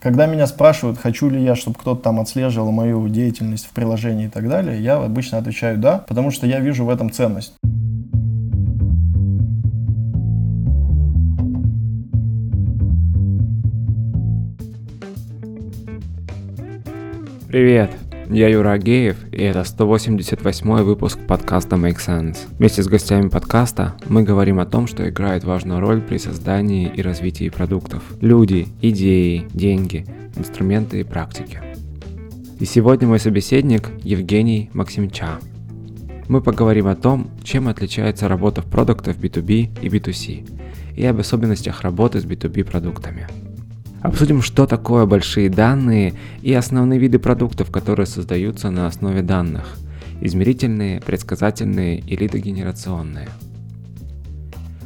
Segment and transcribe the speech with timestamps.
[0.00, 4.30] Когда меня спрашивают, хочу ли я, чтобы кто-то там отслеживал мою деятельность в приложении и
[4.30, 7.52] так далее, я обычно отвечаю «да», потому что я вижу в этом ценность.
[17.48, 17.90] Привет!
[18.32, 22.38] Я Юра Агеев, и это 188 выпуск подкаста Make Sense.
[22.58, 27.02] Вместе с гостями подкаста мы говорим о том, что играет важную роль при создании и
[27.02, 28.04] развитии продуктов.
[28.20, 30.06] Люди, идеи, деньги,
[30.36, 31.60] инструменты и практики.
[32.60, 35.40] И сегодня мой собеседник Евгений Максимча.
[36.28, 41.80] Мы поговорим о том, чем отличается работа в продуктах B2B и B2C, и об особенностях
[41.80, 43.26] работы с B2B продуктами–
[44.02, 49.76] Обсудим, что такое большие данные и основные виды продуктов, которые создаются на основе данных.
[50.22, 53.28] Измерительные, предсказательные и лидогенерационные.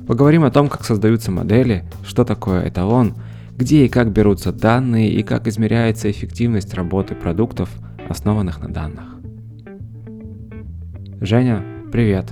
[0.08, 3.14] Поговорим о том, как создаются модели, что такое эталон,
[3.56, 7.70] где и как берутся данные и как измеряется эффективность работы продуктов,
[8.08, 9.04] основанных на данных.
[11.20, 12.26] Женя, привет!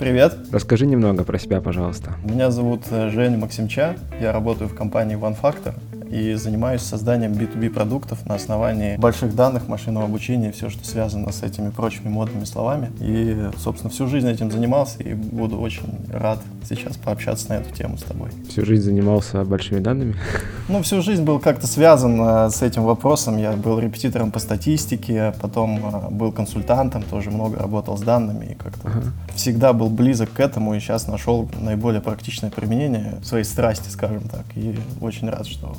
[0.00, 0.34] Привет.
[0.50, 2.14] Расскажи немного про себя, пожалуйста.
[2.24, 3.96] Меня зовут э, Женя Максимча.
[4.18, 5.74] Я работаю в компании OneFactor
[6.10, 11.42] и занимаюсь созданием B2B продуктов на основании больших данных, машинного обучения, все, что связано с
[11.42, 12.90] этими прочими модными словами.
[13.00, 17.96] И, собственно, всю жизнь этим занимался и буду очень рад сейчас пообщаться на эту тему
[17.96, 18.30] с тобой.
[18.48, 20.16] Всю жизнь занимался большими данными?
[20.68, 23.38] Ну, всю жизнь был как-то связан э, с этим вопросом.
[23.38, 28.54] Я был репетитором по статистике, потом э, был консультантом, тоже много работал с данными и
[28.54, 29.02] как-то ага.
[29.34, 34.44] всегда был близок к этому и сейчас нашел наиболее практичное применение своей страсти, скажем так.
[34.54, 35.74] И очень рад, что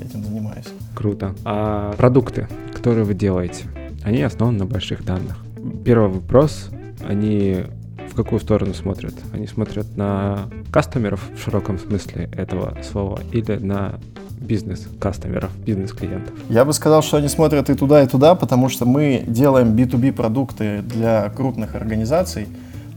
[0.00, 0.66] этим занимаюсь.
[0.94, 1.34] Круто.
[1.44, 3.64] А продукты, которые вы делаете,
[4.02, 5.38] они основаны на больших данных.
[5.84, 6.70] Первый вопрос,
[7.06, 7.64] они
[8.10, 9.14] в какую сторону смотрят?
[9.32, 13.98] Они смотрят на кастомеров в широком смысле этого слова или на
[14.40, 16.34] бизнес-кастомеров, бизнес-клиентов?
[16.48, 20.12] Я бы сказал, что они смотрят и туда, и туда, потому что мы делаем B2B
[20.12, 22.46] продукты для крупных организаций,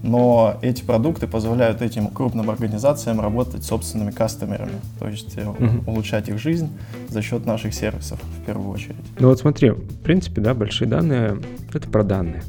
[0.03, 5.83] но эти продукты позволяют этим крупным организациям работать с собственными кастомерами, то есть uh-huh.
[5.87, 6.69] улучшать их жизнь
[7.09, 8.95] за счет наших сервисов в первую очередь.
[9.19, 11.37] Ну вот смотри, в принципе, да, большие данные—
[11.73, 12.43] это про данные.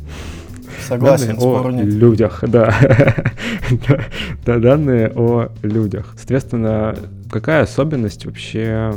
[0.87, 1.87] Согласен, данные о нет.
[1.87, 2.75] людях, да.
[4.47, 6.15] да, данные о людях.
[6.17, 6.97] Соответственно,
[7.31, 8.95] какая особенность вообще,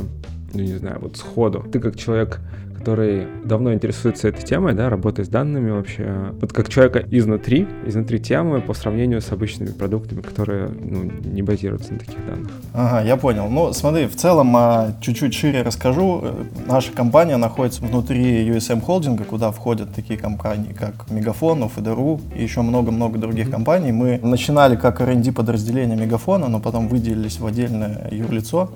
[0.52, 1.64] ну не знаю, вот сходу?
[1.70, 2.40] Ты как человек
[2.84, 6.32] который давно интересуется этой темой, да, работой с данными вообще.
[6.38, 11.94] Вот как человека изнутри, изнутри темы по сравнению с обычными продуктами, которые ну, не базируются
[11.94, 12.50] на таких данных.
[12.74, 13.48] Ага, я понял.
[13.48, 16.22] Ну, смотри, в целом а, чуть-чуть шире расскажу.
[16.66, 22.60] Наша компания находится внутри USM холдинга, куда входят такие компании, как Мегафон, ФДРУ и еще
[22.60, 23.92] много-много других компаний.
[23.92, 28.68] Мы начинали как R&D подразделение Мегафона, но потом выделились в отдельное юрлицо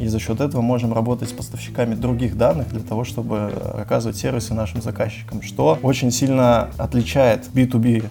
[0.00, 4.54] и за счет этого можем работать с поставщиками других данных для того, чтобы оказывать сервисы
[4.54, 8.10] нашим заказчикам, что очень сильно отличает B2B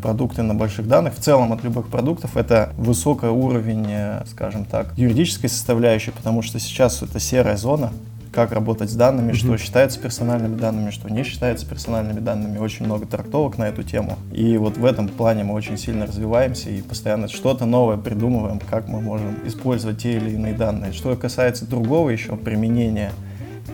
[0.00, 1.14] продукты на больших данных.
[1.14, 6.60] В целом от любых продуктов это высокий уровень, э, скажем так, юридической составляющей, потому что
[6.60, 7.92] сейчас это серая зона,
[8.34, 9.36] как работать с данными, mm-hmm.
[9.36, 12.58] что считается персональными данными, что не считается персональными данными.
[12.58, 14.18] Очень много трактовок на эту тему.
[14.32, 18.88] И вот в этом плане мы очень сильно развиваемся и постоянно что-то новое придумываем, как
[18.88, 20.92] мы можем использовать те или иные данные.
[20.92, 23.12] Что касается другого еще применения,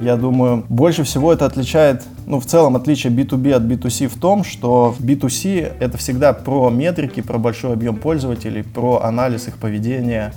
[0.01, 4.45] я думаю, больше всего это отличает, ну, в целом отличие B2B от B2C в том,
[4.45, 10.33] что в B2C это всегда про метрики, про большой объем пользователей, про анализ их поведения,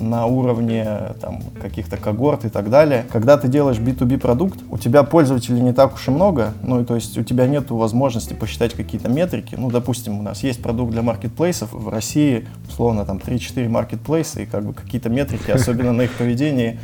[0.00, 0.86] на уровне
[1.20, 3.04] там, каких-то когорт и так далее.
[3.12, 6.84] Когда ты делаешь B2B продукт, у тебя пользователей не так уж и много, ну и
[6.84, 9.54] то есть у тебя нет возможности посчитать какие-то метрики.
[9.56, 14.46] Ну, допустим, у нас есть продукт для маркетплейсов, в России, условно, там 3-4 маркетплейса, и
[14.46, 16.78] как бы какие-то метрики, особенно на их поведении,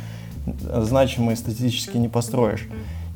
[0.61, 2.67] значимые статистически не построишь.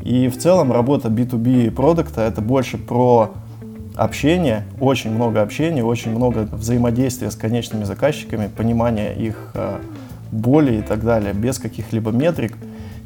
[0.03, 3.31] И в целом работа B2B продукта это больше про
[3.95, 9.79] общение, очень много общения, очень много взаимодействия с конечными заказчиками, понимания их э,
[10.31, 12.57] боли и так далее, без каких-либо метрик.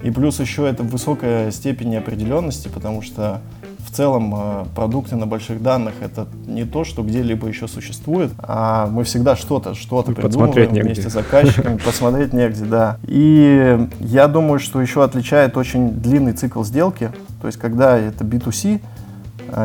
[0.04, 3.42] И плюс еще это высокая степень неопределенности, потому что
[3.80, 8.88] в целом э, продукты на больших данных это не то, что где-либо еще существует, а
[8.88, 12.98] мы всегда что-то, что-то придумываем вместе с заказчиками, посмотреть негде, да.
[13.08, 17.12] И я думаю, что еще отличает очень длинный цикл сделки,
[17.42, 18.95] то есть когда это B2C, а,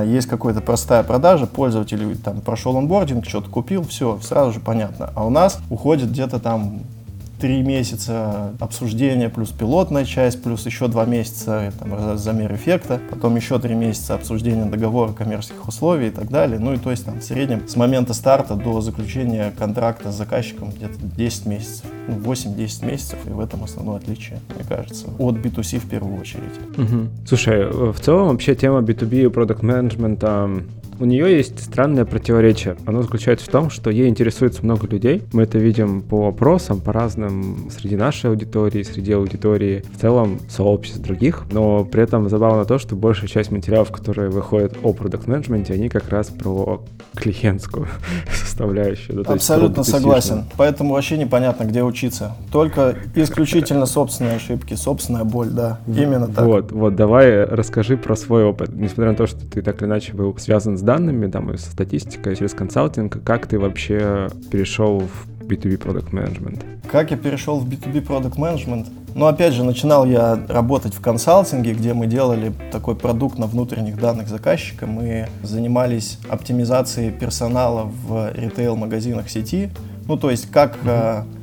[0.06, 5.10] есть какая-то простая продажа, пользователь там прошел онбординг, что-то купил, все, сразу же понятно.
[5.14, 6.80] А у нас уходит где-то там
[7.40, 13.58] три месяца обсуждения плюс пилотная часть, плюс еще два месяца там, замер эффекта, потом еще
[13.58, 16.58] три месяца обсуждения договора коммерческих условий и так далее.
[16.58, 20.70] Ну и то есть там в среднем с момента старта до заключения контракта с заказчиком
[20.70, 21.86] где-то 10 месяцев.
[22.08, 26.42] 8-10 месяцев, и в этом основное отличие, мне кажется, от B2C в первую очередь.
[26.76, 27.08] Угу.
[27.26, 30.50] Слушай, в целом вообще тема B2B и продукт менеджмента
[31.00, 32.76] у нее есть странное противоречие.
[32.84, 35.22] Оно заключается в том, что ей интересуется много людей.
[35.32, 41.00] Мы это видим по опросам, по разным среди нашей аудитории, среди аудитории в целом сообществ
[41.00, 41.44] других.
[41.50, 45.88] Но при этом забавно то, что большая часть материалов, которые выходят о продукт менеджменте они
[45.88, 46.82] как раз про
[47.16, 47.88] клиентскую
[48.32, 49.24] составляющую.
[49.24, 50.44] Да, Абсолютно согласен.
[50.58, 52.36] Поэтому вообще непонятно, где учиться.
[52.52, 55.80] Только исключительно собственные ошибки, собственная боль, да.
[55.86, 56.44] Именно так.
[56.44, 58.70] Вот, вот, давай расскажи про свой опыт.
[58.74, 61.70] Несмотря на то, что ты так или иначе был связан с данными, там, и со
[61.70, 66.64] статистикой, через консалтинг, как ты вообще перешел в B2B Product Management?
[66.90, 68.88] Как я перешел в B2B Product Management?
[69.14, 74.00] Ну, опять же, начинал я работать в консалтинге, где мы делали такой продукт на внутренних
[74.00, 74.86] данных заказчика.
[74.86, 79.70] Мы занимались оптимизацией персонала в ритейл-магазинах сети.
[80.08, 81.39] Ну, то есть, как mm-hmm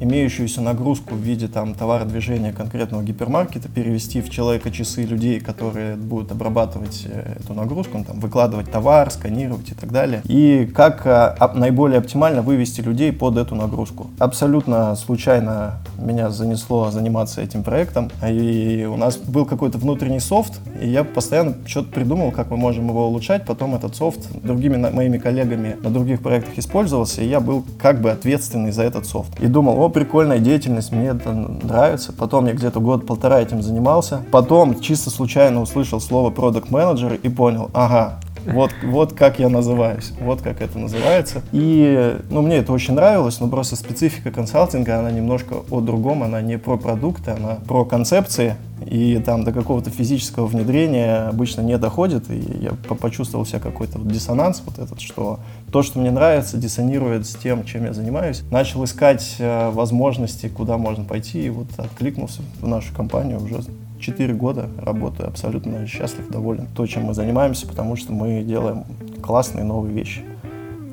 [0.00, 6.32] имеющуюся нагрузку в виде там товародвижения конкретного гипермаркета перевести в человека часы людей, которые будут
[6.32, 10.22] обрабатывать э, эту нагрузку, ну, там, выкладывать товар, сканировать и так далее.
[10.24, 14.10] И как а, наиболее оптимально вывести людей под эту нагрузку.
[14.18, 20.88] Абсолютно случайно меня занесло заниматься этим проектом, и у нас был какой-то внутренний софт, и
[20.88, 23.44] я постоянно что-то придумал, как мы можем его улучшать.
[23.44, 28.10] Потом этот софт другими моими коллегами на других проектах использовался, и я был как бы
[28.10, 29.38] ответственный за этот софт.
[29.40, 32.12] И думал, о, прикольная деятельность, мне это нравится.
[32.12, 34.22] Потом я где-то год-полтора этим занимался.
[34.30, 40.12] Потом чисто случайно услышал слово продукт менеджер и понял, ага, вот, вот как я называюсь,
[40.20, 41.42] вот как это называется.
[41.52, 46.40] И, ну, мне это очень нравилось, но просто специфика консалтинга, она немножко о другом, она
[46.40, 48.56] не про продукты, она про концепции,
[48.86, 54.08] и там до какого-то физического внедрения обычно не доходит, и я почувствовал себя какой-то вот
[54.08, 55.40] диссонанс вот этот, что
[55.70, 58.42] то, что мне нравится, диссонирует с тем, чем я занимаюсь.
[58.50, 63.42] Начал искать э, возможности, куда можно пойти, и вот откликнулся в нашу компанию.
[63.42, 63.62] Уже
[64.00, 68.84] 4 года работаю, абсолютно счастлив, доволен то, чем мы занимаемся, потому что мы делаем
[69.22, 70.22] классные новые вещи,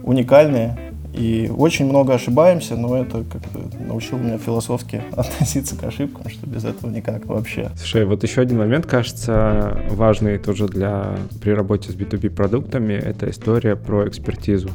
[0.04, 6.48] уникальные, и очень много ошибаемся, но это как-то научил меня философски относиться к ошибкам, что
[6.48, 7.72] без этого никак вообще.
[7.76, 13.30] Слушай, вот еще один момент, кажется, важный тоже для при работе с B2B продуктами, это
[13.30, 14.70] история про экспертизу.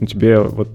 [0.00, 0.68] Ну, тебе вот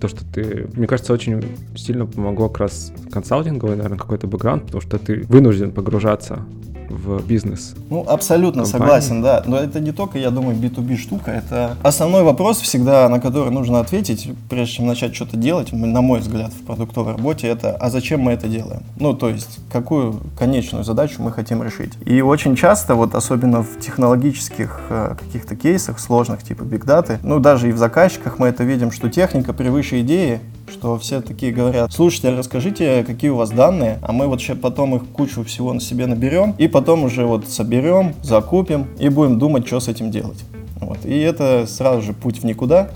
[0.00, 1.42] то, что ты, мне кажется, очень
[1.74, 6.40] сильно помогло как раз консалтинговый, наверное, какой-то бэкграунд, потому что ты вынужден погружаться
[6.88, 7.74] в бизнес.
[7.90, 8.84] Ну, абсолютно компании.
[8.84, 9.42] согласен, да.
[9.46, 11.30] Но это не только, я думаю, B2B штука.
[11.30, 16.20] Это основной вопрос всегда, на который нужно ответить, прежде чем начать что-то делать, на мой
[16.20, 18.82] взгляд, в продуктовой работе, это а зачем мы это делаем?
[18.98, 21.92] Ну, то есть, какую конечную задачу мы хотим решить.
[22.04, 27.38] И очень часто, вот особенно в технологических э, каких-то кейсах сложных, типа Big Data, ну,
[27.40, 31.92] даже и в заказчиках мы это видим, что техника превыше идеи, что все такие говорят,
[31.92, 35.80] слушайте, расскажите, какие у вас данные, а мы вот сейчас потом их кучу всего на
[35.80, 40.44] себе наберем, и потом уже вот соберем, закупим и будем думать, что с этим делать.
[40.80, 41.04] Вот.
[41.04, 42.88] И это сразу же путь в никуда,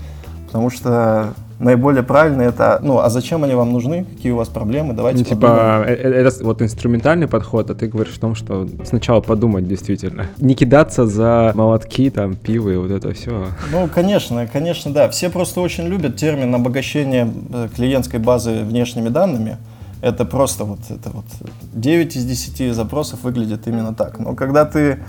[0.47, 4.93] потому что наиболее правильно это, ну, а зачем они вам нужны, какие у вас проблемы,
[4.93, 8.67] давайте ну, Типа, э, э, это вот инструментальный подход, а ты говоришь о том, что
[8.85, 10.27] сначала подумать действительно.
[10.37, 13.47] Не кидаться за молотки, там, пиво и вот это все.
[13.71, 15.09] Ну, конечно, конечно, да.
[15.09, 19.57] Все просто очень любят термин обогащения э, клиентской базы внешними данными.
[20.01, 21.25] Это просто вот, это вот
[21.73, 24.19] 9 из 10 запросов выглядит именно так.
[24.19, 24.99] Но когда ты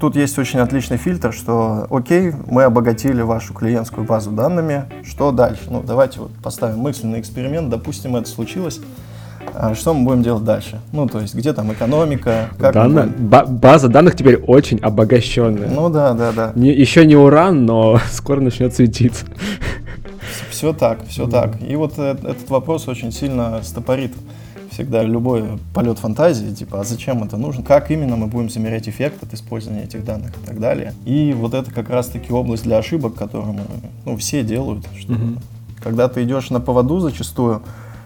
[0.00, 5.62] тут есть очень отличный фильтр, что окей, мы обогатили вашу клиентскую базу данными, что дальше?
[5.68, 8.80] Ну, давайте вот поставим мысленный эксперимент, допустим, это случилось.
[9.54, 10.80] А что мы будем делать дальше?
[10.92, 12.50] Ну, то есть, где там экономика?
[12.58, 13.06] Как Данно...
[13.06, 13.58] будем...
[13.58, 15.68] База данных теперь очень обогащенная.
[15.68, 16.52] Ну да, да, да.
[16.54, 19.26] Не, еще не уран, но скоро начнет светиться.
[20.50, 21.30] Все так, все mm-hmm.
[21.30, 21.62] так.
[21.62, 24.12] И вот э, этот вопрос очень сильно стопорит
[24.78, 29.24] всегда любой полет фантазии, типа, а зачем это нужно, как именно мы будем замерять эффект
[29.24, 30.94] от использования этих данных и так далее.
[31.04, 33.62] И вот это как раз-таки область для ошибок, которую мы,
[34.04, 35.38] ну, все делают, что mm-hmm.
[35.82, 37.62] когда ты идешь на поводу зачастую,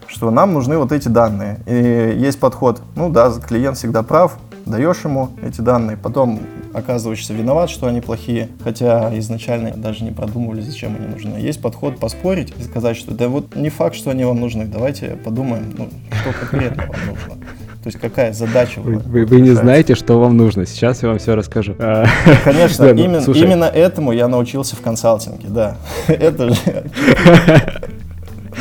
[0.07, 1.61] что нам нужны вот эти данные.
[1.67, 6.41] И есть подход, ну да, клиент всегда прав, даешь ему эти данные, потом
[6.73, 11.39] оказываешься виноват, что они плохие, хотя изначально даже не продумывали, зачем они нужны.
[11.39, 15.17] Есть подход поспорить и сказать, что да вот не факт, что они вам нужны, давайте
[15.23, 15.89] подумаем, ну,
[16.23, 17.35] что конкретно вам нужно.
[17.83, 20.67] То есть какая задача вы, вы, вы не знаете, что вам нужно.
[20.67, 21.75] Сейчас я вам все расскажу.
[21.81, 22.07] А,
[22.45, 25.77] Конечно, да, ну, именно, именно этому я научился в консалтинге, да.
[26.07, 26.61] Это же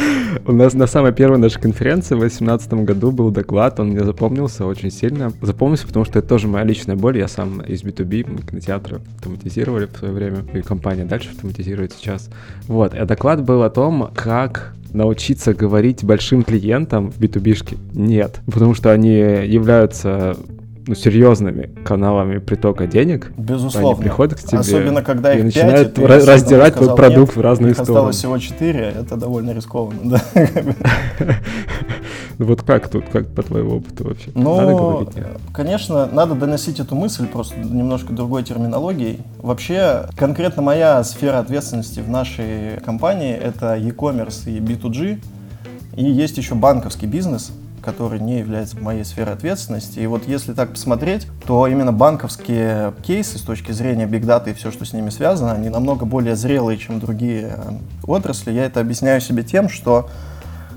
[0.45, 4.65] у нас на самой первой нашей конференции в 2018 году был доклад, он мне запомнился
[4.65, 5.31] очень сильно.
[5.41, 7.17] Запомнился, потому что это тоже моя личная боль.
[7.17, 12.29] Я сам из B2B, мы кинотеатры автоматизировали в свое время, и компания дальше автоматизирует сейчас.
[12.67, 17.77] Вот, и доклад был о том, как научиться говорить большим клиентам в B2B?
[17.93, 20.35] Нет, потому что они являются
[20.87, 23.31] ну, серьезными каналами притока денег.
[23.37, 23.91] Безусловно.
[23.91, 27.29] Они приходят к тебе Особенно, когда их и 5, начинают и ra- раздирать твой продукт
[27.29, 27.97] нет, в разные их стороны.
[27.97, 30.21] осталось всего 4, это довольно рискованно, да.
[32.37, 34.31] Вот как тут, как по твоему опыту вообще?
[34.33, 35.15] Ну, Надо говорить?
[35.15, 35.27] нет?
[35.53, 39.19] конечно, надо доносить эту мысль просто немножко другой терминологией.
[39.37, 45.19] Вообще, конкретно моя сфера ответственности в нашей компании— это e-commerce и B2G.
[45.97, 47.51] И есть еще банковский бизнес,
[47.83, 49.99] который не является моей сферой ответственности.
[49.99, 54.53] И вот если так посмотреть, то именно банковские кейсы с точки зрения Big Data и
[54.53, 57.71] все, что с ними связано, они намного более зрелые, чем другие э,
[58.03, 58.51] отрасли.
[58.51, 60.09] Я это объясняю себе тем, что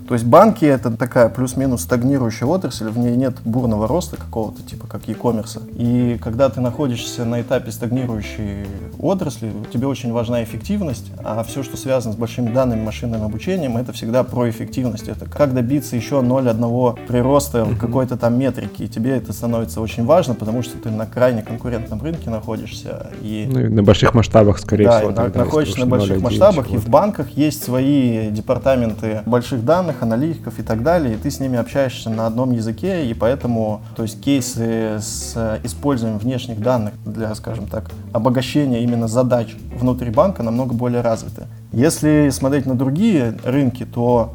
[0.06, 4.86] то есть банки это такая плюс-минус стагнирующая отрасль, в ней нет бурного роста какого-то, типа
[4.86, 5.62] как e-commerce.
[5.76, 8.66] И когда ты находишься на этапе стагнирующей
[8.98, 13.92] отрасли, тебе очень важна эффективность, а все, что связано с большими данными, машинным обучением, это
[13.92, 15.08] всегда про эффективность.
[15.08, 17.76] Это как добиться еще 0,1 прироста mm-hmm.
[17.78, 18.82] какой-то там метрики.
[18.82, 23.10] И тебе это становится очень важно, потому что ты на крайне конкурентном рынке находишься.
[23.22, 25.12] И Ну, и на больших масштабах, скорее да, всего.
[25.12, 30.58] тогда, находишься на больших 0,1 масштабах, и в банках есть свои департаменты больших данных, аналитиков
[30.58, 34.20] и так далее, и ты с ними общаешься на одном языке, и поэтому, то есть
[34.20, 40.74] кейсы с э, использованием внешних данных для, скажем так, обогащения именно задач внутри банка намного
[40.74, 41.46] более развиты.
[41.72, 44.34] Если смотреть на другие рынки, то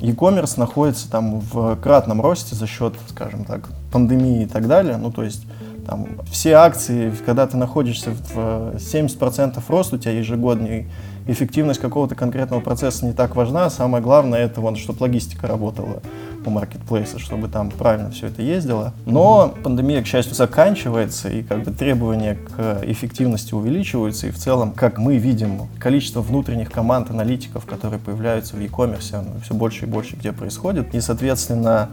[0.00, 4.96] e-commerce находится там в кратном росте за счет, скажем так, пандемии и так далее.
[4.96, 5.44] Ну, то есть
[5.86, 10.88] там все акции, когда ты находишься в э, 70% рост у тебя ежегодный,
[11.30, 13.70] эффективность какого-то конкретного процесса не так важна.
[13.70, 16.02] Самое главное это вот, чтобы логистика работала
[16.44, 18.94] у маркетплейса, чтобы там правильно все это ездило.
[19.04, 24.72] Но пандемия, к счастью, заканчивается, и как бы требования к эффективности увеличиваются, и в целом,
[24.72, 29.88] как мы видим, количество внутренних команд аналитиков, которые появляются в e-commerce, оно все больше и
[29.88, 30.94] больше где происходит.
[30.94, 31.90] И, соответственно,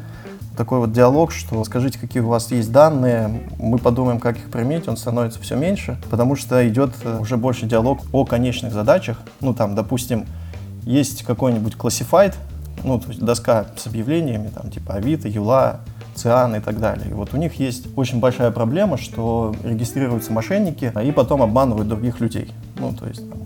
[0.57, 4.87] такой вот диалог, что скажите, какие у вас есть данные, мы подумаем, как их применить,
[4.87, 9.21] он становится все меньше, потому что идет э, уже больше диалог о конечных задачах.
[9.39, 10.25] Ну, там, допустим,
[10.83, 12.33] есть какой-нибудь classified,
[12.83, 15.81] ну, то есть доска с объявлениями, там, типа Авито, Юла,
[16.15, 17.09] Циан и так далее.
[17.09, 22.19] И вот у них есть очень большая проблема, что регистрируются мошенники и потом обманывают других
[22.19, 22.51] людей.
[22.79, 23.39] Ну, то есть там,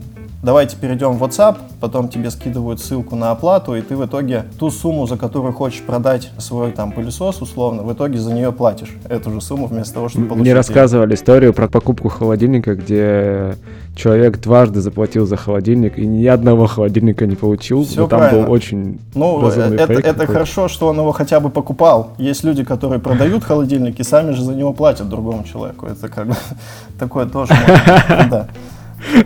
[0.44, 4.70] давайте перейдем в WhatsApp, потом тебе скидывают ссылку на оплату, и ты в итоге ту
[4.72, 9.32] сумму, за которую хочешь продать свой там пылесос условно, в итоге за нее платишь эту
[9.32, 10.42] же сумму вместо того, чтобы получить.
[10.46, 13.56] Мне рассказывали историю про покупку холодильника, где
[13.96, 17.84] человек дважды заплатил за холодильник и ни одного холодильника не получил.
[17.84, 18.46] Всё но там правильно.
[18.46, 20.34] был очень Ну, разумный это, фейк это какой-то.
[20.34, 22.12] хорошо, что он его хотя бы покупал.
[22.18, 25.88] Есть люди, которые продают холодильник и сами же за него платят другому человеку.
[25.88, 26.36] Это как бы
[27.00, 27.54] такое тоже.
[28.30, 28.48] Да.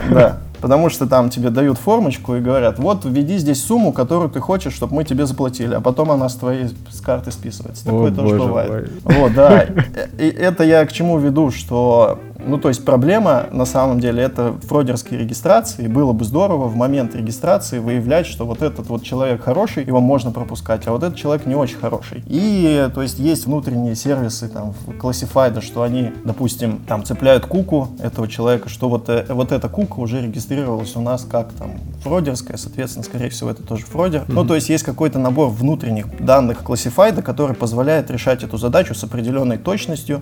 [0.10, 0.38] Да.
[0.62, 4.74] Потому что там тебе дают формочку и говорят, вот введи здесь сумму, которую ты хочешь,
[4.74, 7.86] чтобы мы тебе заплатили, а потом она с твоей с карты списывается.
[7.86, 8.92] Такое О, тоже боже бывает.
[9.04, 9.64] Вот, да.
[10.18, 14.54] И это я к чему веду, что, ну, то есть проблема, на самом деле, это
[14.68, 15.88] фродерские регистрации.
[15.88, 20.32] Было бы здорово в момент регистрации выявлять, что вот этот вот человек хороший, его можно
[20.32, 22.24] пропускать, а вот этот человек не очень хороший.
[22.28, 28.28] И, то есть, есть внутренние сервисы, там, классифайда, что они, допустим, там, цепляют куку этого
[28.28, 31.72] человека, что вот, э, вот эта кука уже регистрировалась у нас как, там,
[32.04, 34.26] фродерская, соответственно, скорее всего, это тоже фродер.
[34.28, 39.04] Ну, то есть, есть какой-то набор внутренних данных классифайда, который позволяет решать эту задачу с
[39.04, 40.22] определенной точностью,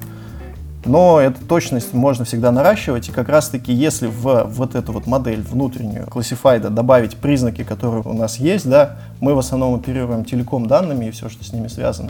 [0.85, 5.41] но эту точность можно всегда наращивать, и как раз-таки, если в вот эту вот модель
[5.41, 11.05] внутреннюю классифайда добавить признаки, которые у нас есть, да, мы в основном оперируем телеком данными
[11.05, 12.09] и все, что с ними связано,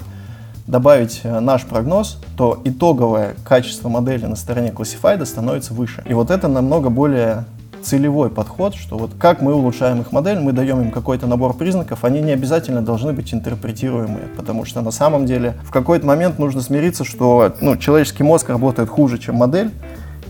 [0.68, 6.03] добавить э, наш прогноз, то итоговое качество модели на стороне классифайда становится выше.
[6.06, 7.46] И вот это намного более
[7.84, 12.04] целевой подход, что вот как мы улучшаем их модель, мы даем им какой-то набор признаков,
[12.04, 16.62] они не обязательно должны быть интерпретируемые, потому что на самом деле в какой-то момент нужно
[16.62, 19.72] смириться, что ну, человеческий мозг работает хуже, чем модель,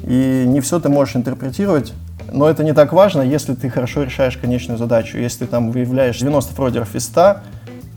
[0.03, 1.93] и не все ты можешь интерпретировать,
[2.31, 5.17] но это не так важно, если ты хорошо решаешь конечную задачу.
[5.17, 7.37] Если ты там выявляешь 90 фродеров из 100,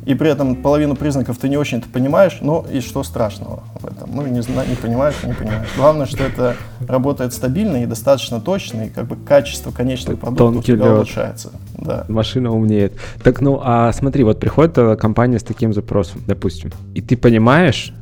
[0.07, 4.09] и при этом половину признаков ты не очень-то понимаешь, ну и что страшного в этом?
[4.15, 5.69] Ну, не, знаю, не понимаешь, не понимаешь.
[5.77, 6.55] Главное, что это
[6.87, 10.95] работает стабильно и достаточно точно, и как бы качество конечных продуктов у Тонкий тебя лед.
[10.95, 11.51] улучшается.
[11.77, 12.05] Да.
[12.09, 12.93] Машина умнеет.
[13.23, 17.93] Так, ну, а смотри, вот приходит э, компания с таким запросом, допустим, и ты понимаешь,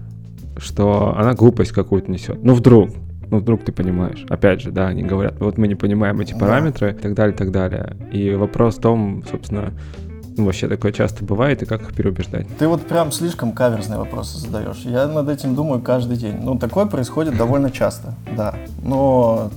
[0.59, 2.45] что она глупость какую-то несет.
[2.45, 2.91] Ну, вдруг,
[3.31, 4.25] ну, вдруг ты понимаешь.
[4.29, 6.41] Опять же, да, они говорят, вот мы не понимаем эти Да.
[6.41, 7.97] параметры и так далее, и так далее.
[8.13, 9.73] И вопрос в том, собственно,
[10.37, 12.47] ну, вообще такое часто бывает, и как их переубеждать.
[12.59, 14.79] Ты вот прям слишком каверзные вопросы задаешь.
[14.85, 16.37] Я над этим думаю каждый день.
[16.41, 18.57] Ну, такое происходит довольно часто, да.
[18.83, 19.51] Но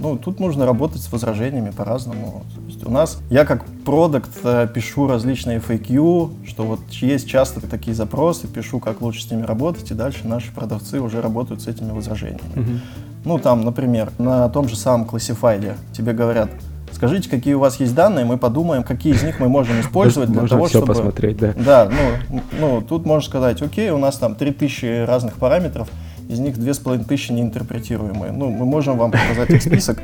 [0.00, 2.44] ну, тут нужно работать с возражениями по-разному.
[2.84, 8.46] У нас, я как продукт э, пишу различные FAQ, что вот есть часто такие запросы,
[8.46, 12.40] пишу, как лучше с ними работать, и дальше наши продавцы уже работают с этими возражениями.
[12.54, 12.78] Uh-huh.
[13.24, 16.50] Ну, там, например, на том же самом классифайде тебе говорят,
[16.92, 20.40] Скажите, какие у вас есть данные, мы подумаем, какие из них мы можем использовать для
[20.40, 20.94] можно того, все чтобы...
[20.94, 21.54] посмотреть, да.
[21.56, 25.88] Да, ну, ну, тут можно сказать, окей, у нас там 3000 разных параметров,
[26.28, 28.32] из них 2500 неинтерпретируемые.
[28.32, 29.98] Ну, мы можем вам показать их список,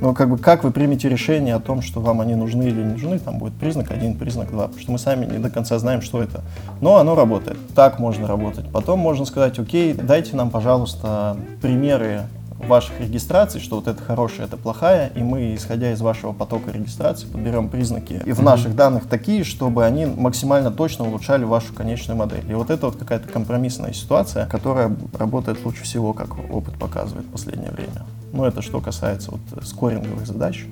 [0.00, 2.92] но как бы как вы примете решение о том, что вам они нужны или не
[2.92, 6.00] нужны, там будет признак один, признак два, потому что мы сами не до конца знаем,
[6.00, 6.40] что это.
[6.80, 7.58] Но оно работает.
[7.74, 8.66] Так можно работать.
[8.72, 12.22] Потом можно сказать, окей, дайте нам, пожалуйста, примеры
[12.66, 17.26] ваших регистраций, что вот это хорошая, это плохая, и мы, исходя из вашего потока регистрации,
[17.26, 22.44] подберем признаки и в наших данных такие, чтобы они максимально точно улучшали вашу конечную модель.
[22.48, 27.30] И вот это вот какая-то компромиссная ситуация, которая работает лучше всего, как опыт показывает в
[27.30, 28.04] последнее время.
[28.32, 30.66] Ну, это что касается вот скоринговых задач,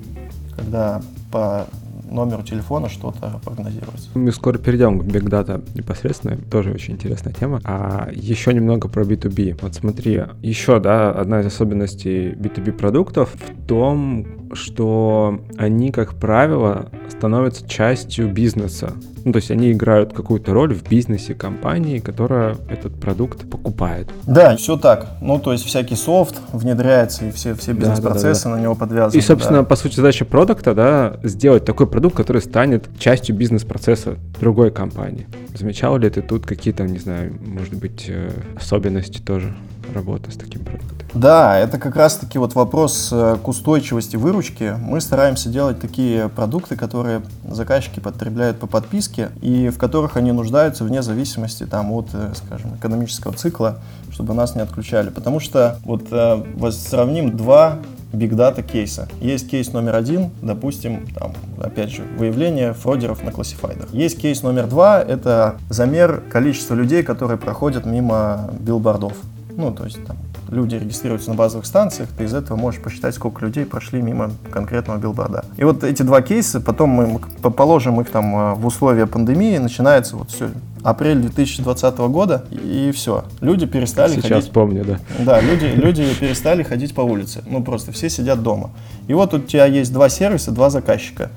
[0.55, 1.67] когда по
[2.09, 4.09] номеру телефона что-то прогнозируется.
[4.13, 7.61] Мы скоро перейдем к Big Data непосредственно, тоже очень интересная тема.
[7.63, 9.59] А еще немного про B2B.
[9.61, 16.89] Вот смотри, еще, да, одна из особенностей B2B продуктов в том, что они, как правило,
[17.09, 18.93] становятся частью бизнеса.
[19.25, 24.09] Ну, то есть они играют какую-то роль в бизнесе компании, которая этот продукт покупает.
[24.25, 25.17] Да, все так.
[25.21, 28.75] Ну, то есть всякий софт внедряется, и все, все бизнес-процессы да, да, да, на него
[28.75, 29.19] подвязаны.
[29.19, 29.65] И, собственно, да.
[29.65, 35.27] по сути, задача продукта, да, сделать такой продукт, который станет частью бизнес-процесса другой компании.
[35.53, 39.53] Замечал ли ты тут какие-то, не знаю, может быть, э, особенности тоже?
[39.93, 40.98] работа с таким продуктом?
[41.13, 44.75] Да, это как раз-таки вот вопрос э, к устойчивости выручки.
[44.79, 50.83] Мы стараемся делать такие продукты, которые заказчики потребляют по подписке и в которых они нуждаются
[50.83, 53.79] вне зависимости там, от, э, скажем, экономического цикла,
[54.11, 55.09] чтобы нас не отключали.
[55.09, 57.79] Потому что вот э, сравним два
[58.13, 59.07] биг дата кейса.
[59.19, 63.91] Есть кейс номер один, допустим, там, опять же, выявление фродеров на классифайдах.
[63.93, 69.13] Есть кейс номер два, это замер количества людей, которые проходят мимо билбордов.
[69.55, 70.15] Ну, то есть там
[70.51, 74.97] люди регистрируются на базовых станциях, ты из этого можешь посчитать, сколько людей прошли мимо конкретного
[74.97, 75.45] билборда.
[75.57, 77.19] И вот эти два кейса, потом мы
[77.51, 80.49] положим их там э, в условия пандемии, начинается вот все,
[80.83, 83.25] апрель 2020 года, и все.
[83.41, 84.51] Люди перестали Сейчас ходить...
[84.51, 84.99] помню, да.
[85.19, 87.43] Да, люди, люди перестали ходить по улице.
[87.45, 88.71] Ну, просто все сидят дома.
[89.07, 91.29] И вот у тебя есть два сервиса, два заказчика.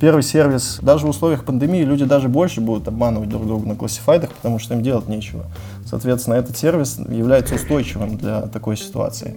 [0.00, 4.30] Первый сервис, даже в условиях пандемии люди даже больше будут обманывать друг друга на классифайдах,
[4.30, 5.44] потому что им делать нечего.
[5.84, 9.36] Соответственно, этот сервис является устойчивым для такой ситуации.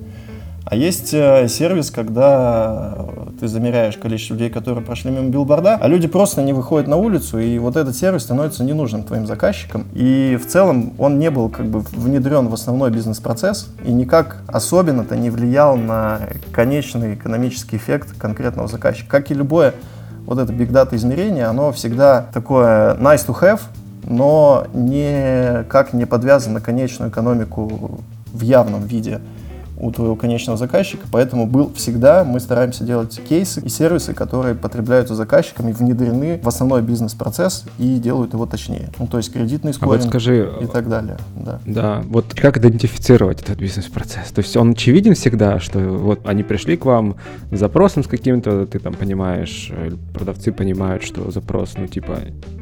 [0.64, 2.98] А есть э, сервис, когда
[3.38, 7.40] ты замеряешь количество людей, которые прошли мимо билборда, а люди просто не выходят на улицу,
[7.40, 9.86] и вот этот сервис становится ненужным твоим заказчикам.
[9.94, 15.18] И в целом он не был как бы внедрен в основной бизнес-процесс и никак особенно-то
[15.18, 16.22] не влиял на
[16.54, 19.10] конечный экономический эффект конкретного заказчика.
[19.10, 19.74] Как и любое
[20.26, 23.62] вот это big data измерение, оно всегда такое nice to have,
[24.06, 28.02] но никак не подвязано конечную экономику
[28.34, 29.22] в явном виде
[29.84, 35.14] у твоего конечного заказчика, поэтому был всегда, мы стараемся делать кейсы и сервисы, которые потребляются
[35.14, 38.90] заказчиками, внедрены в основной бизнес-процесс и делают его точнее.
[38.98, 41.18] Ну, то есть кредитный скоринг а вот скажи, и так далее.
[41.36, 41.60] Да.
[41.66, 44.32] да, вот как идентифицировать этот бизнес-процесс?
[44.32, 47.18] То есть он очевиден всегда, что вот они пришли к вам
[47.52, 49.72] с запросом с каким-то, ты там понимаешь,
[50.14, 52.20] продавцы понимают, что запрос, ну, типа,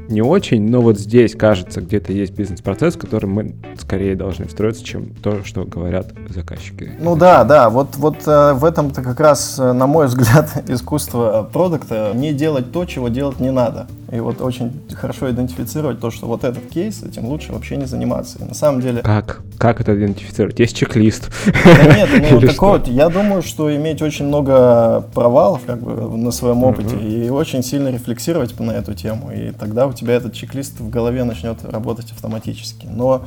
[0.10, 4.84] не очень, но вот здесь, кажется, где-то есть бизнес-процесс, в который мы скорее должны встроиться,
[4.84, 6.92] чем то, что говорят заказчики.
[7.00, 11.50] Ну да, да, вот, вот э, в этом-то как раз, э, на мой взгляд, искусство
[11.52, 13.88] продукта не делать то, чего делать не надо.
[14.12, 18.40] И вот очень хорошо идентифицировать то, что вот этот кейс, этим лучше вообще не заниматься.
[18.40, 19.02] И на самом деле...
[19.02, 19.42] Как?
[19.58, 20.60] Как это идентифицировать?
[20.60, 21.30] Есть чек-лист?
[21.46, 26.32] Да нет, ну такого, вот, я думаю, что иметь очень много провалов как бы на
[26.32, 30.80] своем опыте и очень сильно рефлексировать на эту тему, и тогда у тебя этот чек-лист
[30.80, 32.88] в голове начнет работать автоматически.
[32.92, 33.24] Но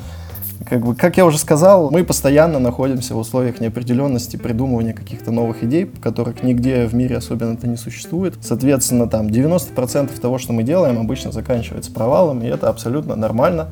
[0.68, 5.62] как, бы, как я уже сказал, мы постоянно находимся в условиях неопределенности, придумывания каких-то новых
[5.62, 8.34] идей, которых нигде в мире особенно-то не существует.
[8.40, 13.68] Соответственно, там 90% того, что мы делаем, обычно заканчивается провалом, и это абсолютно нормально.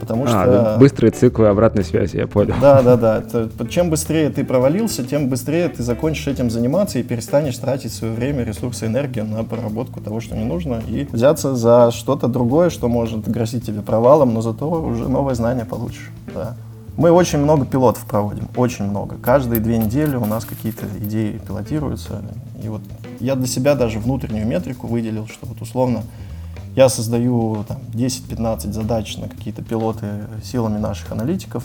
[0.00, 0.76] Потому а, что...
[0.78, 2.54] Быстрые циклы обратной связи, я понял.
[2.60, 3.22] Да, да, да.
[3.68, 8.44] Чем быстрее ты провалился, тем быстрее ты закончишь этим заниматься и перестанешь тратить свое время,
[8.44, 13.28] ресурсы, энергию на проработку того, что не нужно, и взяться за что-то другое, что может
[13.28, 16.10] грозить тебе провалом, но зато уже новое знание получишь.
[16.34, 16.56] Да.
[16.96, 19.16] Мы очень много пилотов проводим, очень много.
[19.22, 22.22] Каждые две недели у нас какие-то идеи пилотируются.
[22.62, 22.80] И вот
[23.20, 26.02] я для себя даже внутреннюю метрику выделил, что вот условно
[26.76, 30.06] я создаю там, 10-15 задач на какие-то пилоты
[30.42, 31.64] силами наших аналитиков,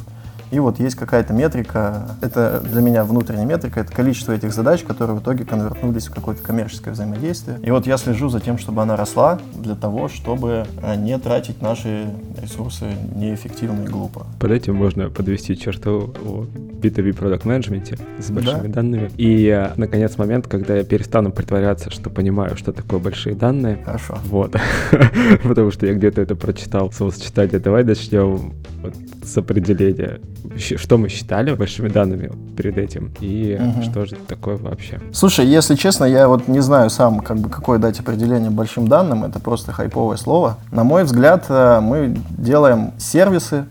[0.52, 5.18] И вот есть какая-то метрика, это для меня внутренняя метрика, это количество этих задач, которые
[5.18, 7.60] в итоге конвертнулись в какое-то коммерческое взаимодействие.
[7.64, 11.62] И вот я слежу за тем, чтобы она росла, для того, чтобы э, не тратить
[11.62, 12.10] наши
[12.42, 14.28] ресурсы неэффективно и глупо.
[14.40, 16.46] Под этим можно подвести черту о
[16.82, 18.82] B2B продукт менеджменте с большими да.
[18.82, 19.12] данными.
[19.18, 23.80] И, э, наконец, момент, когда я перестану притворяться, что понимаю, что такое большие данные.
[23.84, 24.18] Хорошо.
[24.26, 24.56] Вот.
[25.44, 27.60] Потому что я где-то это прочитал, словосочетание.
[27.60, 28.54] Давай начнем
[29.24, 30.20] с определения,
[30.58, 33.84] что мы считали большими данными перед этим и угу.
[33.84, 35.00] что же такое вообще.
[35.12, 39.24] Слушай, если честно, я вот не знаю сам, как бы какое дать определение большим данным,
[39.24, 40.58] это просто хайповое слово.
[40.72, 43.66] На мой взгляд, э, мы делаем сервисы,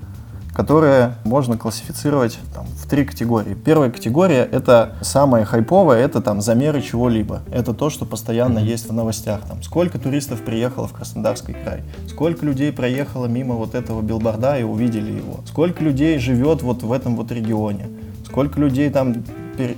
[0.55, 3.55] которые можно классифицировать там, в три категории.
[3.55, 7.43] Первая категория— это самая хайповая, это там замеры чего-либо.
[7.53, 9.41] Это то, что постоянно есть в новостях.
[9.49, 14.63] Там, сколько туристов приехало в Краснодарский край, сколько людей проехало мимо вот этого билборда и
[14.63, 17.89] увидели его, сколько людей живет вот в этом вот регионе,
[18.25, 19.25] сколько людей там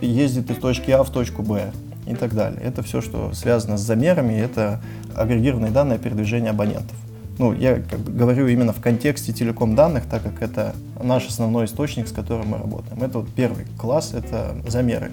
[0.02, 1.72] ездит из точки А в точку Б
[2.06, 2.60] и так далее.
[2.62, 4.80] Это все, что связано с замерами, это
[5.14, 6.96] агрегированные данные о передвижении абонентов.
[7.38, 11.66] Ну, я как бы говорю именно в контексте телеком данных, так как это наш основной
[11.66, 13.02] источник, с которым мы работаем.
[13.02, 15.10] Это вот первый класс, это замеры.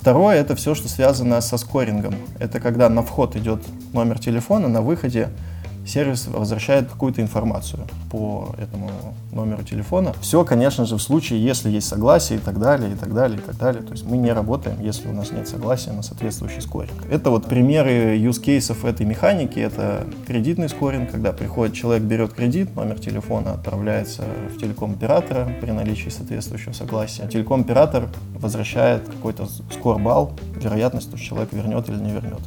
[0.00, 2.14] Второе— это все, что связано со скорингом.
[2.38, 3.60] Это когда на вход идет
[3.92, 5.30] номер телефона, на выходе
[5.88, 8.90] сервис возвращает какую-то информацию по этому
[9.32, 10.14] номеру телефона.
[10.20, 13.42] Все, конечно же, в случае, если есть согласие и так далее, и так далее, и
[13.42, 13.82] так далее.
[13.82, 17.04] То есть мы не работаем, если у нас нет согласия на соответствующий скоринг.
[17.10, 19.58] Это вот примеры use кейсов этой механики.
[19.58, 24.24] Это кредитный скоринг, когда приходит человек, берет кредит, номер телефона отправляется
[24.54, 27.26] в телеком-оператора при наличии соответствующего согласия.
[27.28, 32.40] Телеком-оператор возвращает какой-то скор-балл, вероятность, что человек вернет или не вернет.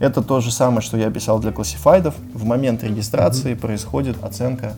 [0.00, 2.14] Это то же самое, что я писал для классифайдов.
[2.32, 3.60] В момент регистрации mm-hmm.
[3.60, 4.74] происходит оценка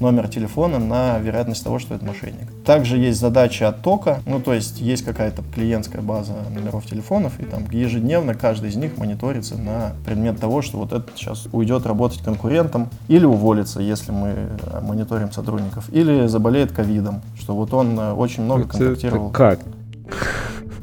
[0.00, 2.48] номера телефона на вероятность того, что это мошенник.
[2.64, 7.64] Также есть задача оттока, ну то есть есть какая-то клиентская база номеров телефонов, и там
[7.70, 12.88] ежедневно каждый из них мониторится на предмет того, что вот этот сейчас уйдет работать конкурентом
[13.08, 14.50] или уволится, если мы
[14.82, 19.28] мониторим сотрудников, или заболеет ковидом, что вот он э, очень много контактировал.
[19.28, 19.60] Это как?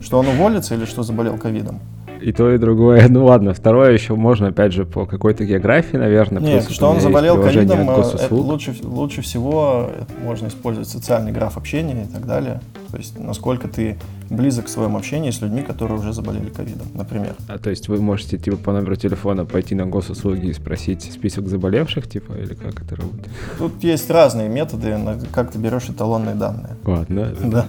[0.02, 1.80] Что он уволится или что заболел ковидом?
[2.25, 3.07] И то, и другое.
[3.15, 6.41] Ну ладно, второе еще можно, опять же, по какой-то географии, наверное.
[6.41, 9.91] Нет, что он заболел ковидом, э, лучше, лучше всего
[10.23, 12.61] можно использовать социальный граф общения и так далее.
[12.95, 13.97] То есть, насколько ты
[14.29, 17.36] близок в своем общении с людьми, которые уже заболели ковидом, например.
[17.49, 21.49] А то есть вы можете типа по номеру телефона пойти на госуслуги и спросить список
[21.49, 23.27] заболевших, типа, или как это работает?
[23.58, 24.97] Тут есть разные методы,
[25.34, 26.77] как ты берешь эталонные данные.
[26.86, 27.36] Ладно.
[27.43, 27.65] Да.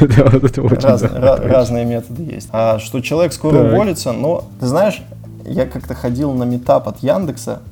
[1.42, 2.50] Разные методы есть.
[2.52, 5.02] А что человек скоро уволится, но ты знаешь,
[5.44, 7.62] я как-то ходил на метап от Яндекса,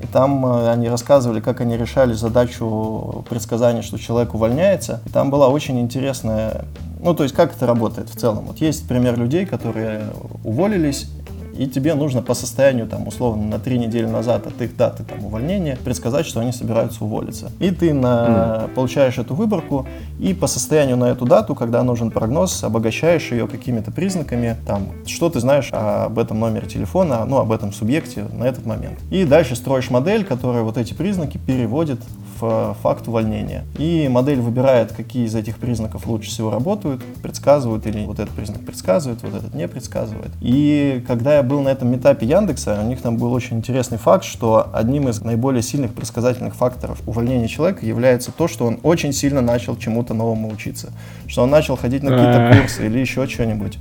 [0.00, 5.00] и там э, они рассказывали, как они решали задачу предсказания, что человек увольняется.
[5.06, 6.64] И там была очень интересная
[6.98, 8.46] ну, то есть, как это работает в целом?
[8.46, 10.06] Вот есть пример людей, которые
[10.44, 11.08] уволились,
[11.58, 15.24] и тебе нужно по состоянию, там, условно, на три недели назад от их даты там,
[15.24, 17.50] увольнения предсказать, что они собираются уволиться.
[17.60, 18.66] И ты на...
[18.66, 18.74] mm.
[18.74, 19.86] получаешь эту выборку,
[20.18, 25.30] и по состоянию на эту дату, когда нужен прогноз, обогащаешь ее какими-то признаками, там, что
[25.30, 28.98] ты знаешь об этом номере телефона, ну, об этом субъекте на этот момент.
[29.10, 32.00] И дальше строишь модель, которая вот эти признаки переводит
[32.38, 33.64] в факт увольнения.
[33.78, 38.64] И модель выбирает, какие из этих признаков лучше всего работают, предсказывают или вот этот признак
[38.64, 40.30] предсказывает, вот этот не предсказывает.
[40.40, 44.24] И когда я был на этом этапе Яндекса, у них там был очень интересный факт,
[44.24, 49.40] что одним из наиболее сильных предсказательных факторов увольнения человека является то, что он очень сильно
[49.40, 50.92] начал чему-то новому учиться,
[51.26, 53.78] что он начал ходить на какие-то курсы или еще что-нибудь.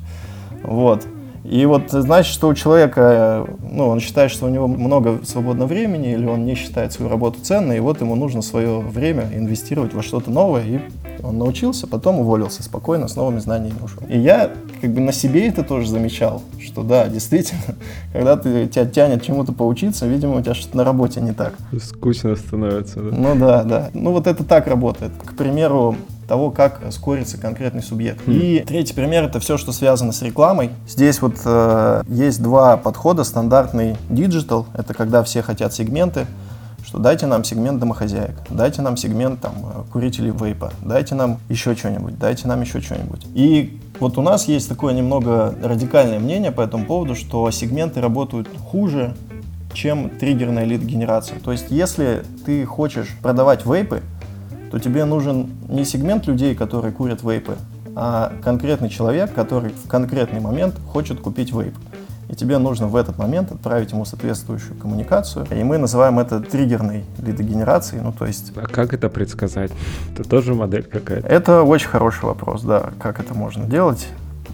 [0.63, 1.05] Вот.
[1.43, 6.13] И вот значит, что у человека, ну, он считает, что у него много свободного времени,
[6.13, 10.01] или он не считает свою работу ценной, и вот ему нужно свое время инвестировать во
[10.01, 10.79] что-то новое, и
[11.23, 14.03] он научился, потом уволился спокойно, с новыми знаниями ушел.
[14.07, 14.51] И я
[14.81, 17.75] как бы на себе это тоже замечал, что да, действительно,
[18.13, 21.53] когда ты, тебя тянет чему-то поучиться, видимо, у тебя что-то на работе не так.
[21.81, 23.15] Скучно становится, да?
[23.15, 23.89] Ну да, да.
[23.93, 25.11] Ну вот это так работает.
[25.23, 25.95] К примеру,
[26.27, 28.27] того, как скорится конкретный субъект.
[28.27, 28.33] Mm.
[28.33, 30.71] И третий пример это все, что связано с рекламой.
[30.87, 33.23] Здесь вот э, есть два подхода.
[33.23, 36.25] Стандартный digital это когда все хотят сегменты,
[36.95, 41.75] что дайте нам сегмент домохозяек, дайте нам сегмент там э, курителей вейпа, дайте нам еще
[41.75, 43.27] что-нибудь, дайте нам еще что-нибудь.
[43.33, 48.47] И вот у нас есть такое немного радикальное мнение по этому поводу, что сегменты работают
[48.71, 49.13] хуже,
[49.73, 51.37] чем триггерная лид-генерация.
[51.41, 54.01] То есть, если ты хочешь продавать вейпы,
[54.71, 57.57] то тебе нужен не сегмент людей, которые курят вейпы,
[57.93, 61.75] а конкретный человек, который в конкретный момент хочет купить вейп.
[62.29, 65.45] И тебе нужно в этот момент отправить ему соответствующую коммуникацию.
[65.51, 68.51] И мы называем это триггерной лидогенерацией, ну то есть...
[68.55, 69.71] А как это предсказать?
[70.13, 71.27] Это тоже модель какая-то?
[71.27, 74.07] Это очень хороший вопрос, да, как это можно делать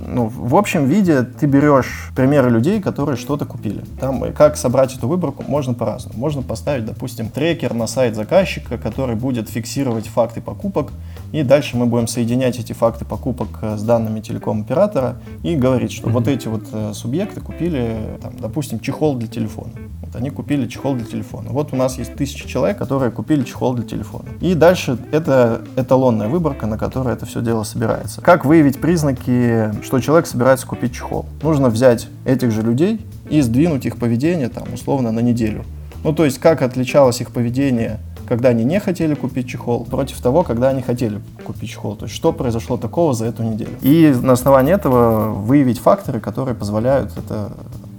[0.07, 3.83] ну, в общем виде ты берешь примеры людей, которые что-то купили.
[3.99, 6.17] Там как собрать эту выборку можно по-разному.
[6.17, 10.91] Можно поставить, допустим, трекер на сайт заказчика, который будет фиксировать факты покупок,
[11.31, 16.07] и дальше мы будем соединять эти факты покупок э, с данными телеком-оператора и говорить, что
[16.07, 16.11] mm-hmm.
[16.11, 19.71] вот эти вот э, субъекты купили, там, допустим, чехол для телефона.
[20.11, 21.51] Вот они купили чехол для телефона.
[21.51, 24.25] Вот у нас есть тысячи человек, которые купили чехол для телефона.
[24.41, 28.19] И дальше это эталонная выборка, на которой это все дело собирается.
[28.19, 31.25] Как выявить признаки, что человек собирается купить чехол.
[31.41, 35.63] Нужно взять этих же людей и сдвинуть их поведение там условно на неделю.
[36.03, 40.43] Ну, то есть, как отличалось их поведение, когда они не хотели купить чехол, против того,
[40.43, 41.95] когда они хотели купить чехол.
[41.95, 43.71] То есть, что произошло такого за эту неделю.
[43.81, 47.51] И на основании этого выявить факторы, которые позволяют это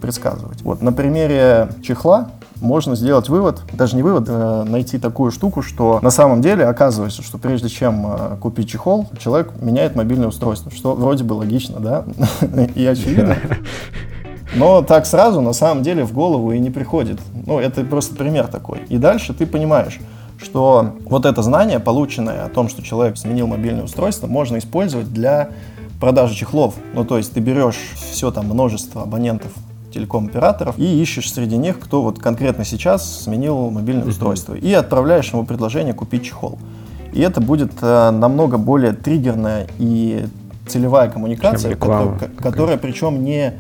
[0.03, 0.61] предсказывать.
[0.63, 2.29] Вот на примере чехла
[2.61, 7.23] можно сделать вывод, даже не вывод, а найти такую штуку, что на самом деле оказывается,
[7.23, 12.05] что прежде чем э, купить чехол, человек меняет мобильное устройство, что вроде бы логично, да,
[12.75, 13.37] и очевидно.
[14.55, 17.19] Но так сразу на самом деле в голову и не приходит.
[17.47, 18.81] Ну, это просто пример такой.
[18.89, 19.99] И дальше ты понимаешь,
[20.39, 25.51] что вот это знание, полученное о том, что человек сменил мобильное устройство, можно использовать для
[26.01, 26.75] продажи чехлов.
[26.95, 29.53] Ну, то есть ты берешь все там множество абонентов
[29.93, 35.45] телеком-операторов и ищешь среди них, кто вот конкретно сейчас сменил мобильное устройство, и отправляешь ему
[35.45, 36.59] предложение купить чехол.
[37.13, 40.27] И это будет э, намного более триггерная и
[40.67, 43.55] целевая коммуникация, которая, которая причем не,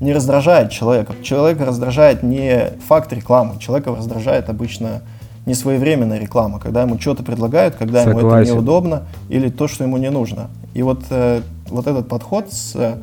[0.00, 1.14] не раздражает человека.
[1.22, 5.02] Человека раздражает не факт рекламы, человека раздражает обычно
[5.46, 8.28] несвоевременная реклама, когда ему что-то предлагают, когда Согласен.
[8.28, 10.48] ему это неудобно или то, что ему не нужно.
[10.74, 12.98] И вот, э, вот этот подход с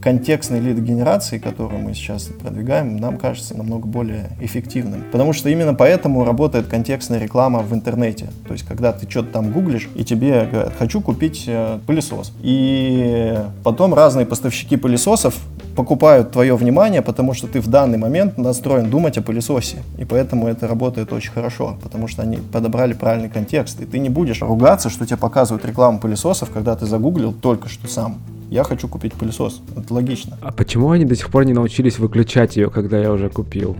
[0.00, 5.04] контекстной лид-генерации, которую мы сейчас продвигаем, нам кажется намного более эффективным.
[5.12, 8.28] Потому что именно поэтому работает контекстная реклама в интернете.
[8.46, 12.32] То есть, когда ты что-то там гуглишь, и тебе говорят, хочу купить э, пылесос.
[12.42, 15.36] И потом разные поставщики пылесосов
[15.76, 19.78] покупают твое внимание, потому что ты в данный момент настроен думать о пылесосе.
[19.98, 23.80] И поэтому это работает очень хорошо, потому что они подобрали правильный контекст.
[23.80, 27.86] И ты не будешь ругаться, что тебе показывают рекламу пылесосов, когда ты загуглил только что
[27.86, 28.18] сам
[28.50, 29.62] я хочу купить пылесос.
[29.76, 30.36] Это логично.
[30.42, 33.76] А почему они до сих пор не научились выключать ее, когда я уже купил?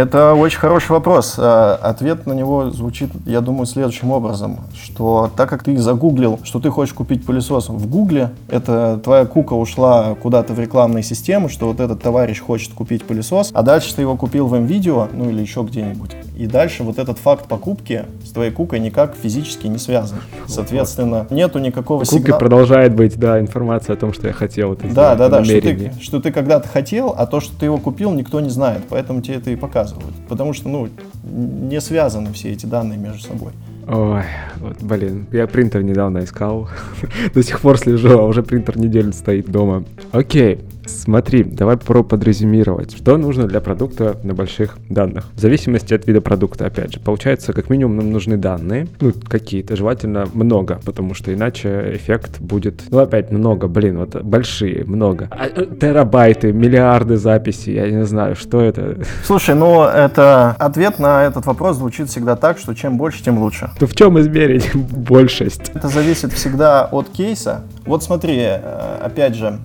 [0.00, 1.34] Это очень хороший вопрос.
[1.36, 6.58] Э, ответ на него звучит, я думаю, следующим образом, что так как ты загуглил, что
[6.58, 11.66] ты хочешь купить пылесос в гугле, это твоя кука ушла куда-то в рекламные системы, что
[11.66, 15.42] вот этот товарищ хочет купить пылесос, а дальше ты его купил в МВидео, ну или
[15.42, 16.16] еще где-нибудь.
[16.34, 20.16] И дальше вот этот факт покупки с твоей кукой никак физически не связан.
[20.46, 22.24] Соответственно, нету никакого сигнала.
[22.24, 25.60] Кукой продолжает быть, да, информация о том, что я хотел это Да, да, да, что
[25.60, 29.20] ты, что ты когда-то хотел, а то, что ты его купил, никто не знает, поэтому
[29.20, 30.14] тебе это и показывает показывают.
[30.28, 30.88] Потому что, ну,
[31.24, 33.52] не связаны все эти данные между собой.
[33.88, 34.24] Ой,
[34.58, 36.68] вот, блин, я принтер недавно искал.
[37.34, 39.84] До сих пор слежу, а уже принтер неделю стоит дома.
[40.12, 45.26] Окей, Смотри, давай попробуем подрезюмировать, что нужно для продукта на больших данных.
[45.34, 47.00] В зависимости от вида продукта, опять же.
[47.00, 52.82] Получается, как минимум нам нужны данные, ну, какие-то, желательно много, потому что иначе эффект будет,
[52.90, 55.28] ну, опять много, блин, вот большие, много.
[55.30, 58.98] А, э, терабайты, миллиарды записей, я не знаю, что это.
[59.24, 63.70] Слушай, ну, это ответ на этот вопрос звучит всегда так, что чем больше, тем лучше.
[63.78, 65.70] То в чем измерить большесть?
[65.74, 67.62] Это зависит всегда от кейса.
[67.86, 69.58] Вот смотри, э, опять же,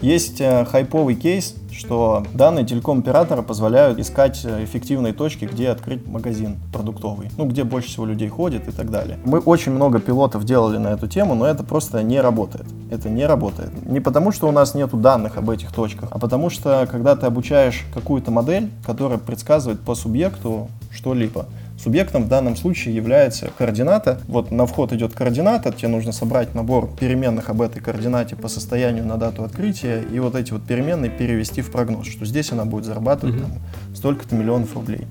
[0.00, 6.56] есть э, хайповый кейс, что данные телеком-оператора позволяют искать э, эффективные точки, где открыть магазин
[6.72, 9.18] продуктовый, ну, где больше всего людей ходит и так далее.
[9.24, 12.66] Мы очень много пилотов делали на эту тему, но это просто не работает.
[12.90, 13.70] Это не работает.
[13.86, 17.26] Не потому, что у нас нет данных об этих точках, а потому что, когда ты
[17.26, 21.46] обучаешь какую-то модель, которая предсказывает по субъекту что-либо,
[21.82, 24.20] Субъектом в данном случае является координата.
[24.26, 29.06] Вот на вход идет координата, тебе нужно собрать набор переменных об этой координате по состоянию
[29.06, 32.84] на дату открытия и вот эти вот переменные перевести в прогноз, что здесь она будет
[32.84, 33.42] зарабатывать mm-hmm.
[33.42, 35.06] там, столько-то миллионов рублей.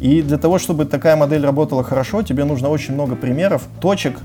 [0.00, 4.18] И для того, чтобы такая модель работала хорошо, тебе нужно очень много примеров точек,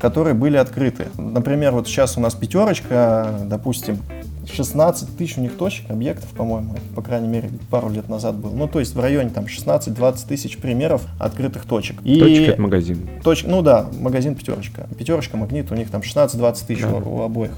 [0.00, 1.06] которые были открыты.
[1.16, 3.98] Например, вот сейчас у нас пятерочка, допустим,
[4.52, 8.50] 16 тысяч у них точек, объектов, по-моему, по крайней мере, пару лет назад был.
[8.50, 11.96] Ну, то есть в районе там 16-20 тысяч примеров открытых точек.
[12.04, 13.08] И Точка это магазин.
[13.22, 13.44] Точ...
[13.44, 14.88] Ну да, магазин пятерочка.
[14.98, 16.92] Пятерочка, магнит, у них там 16-20 тысяч да.
[16.94, 17.52] у, у обоих.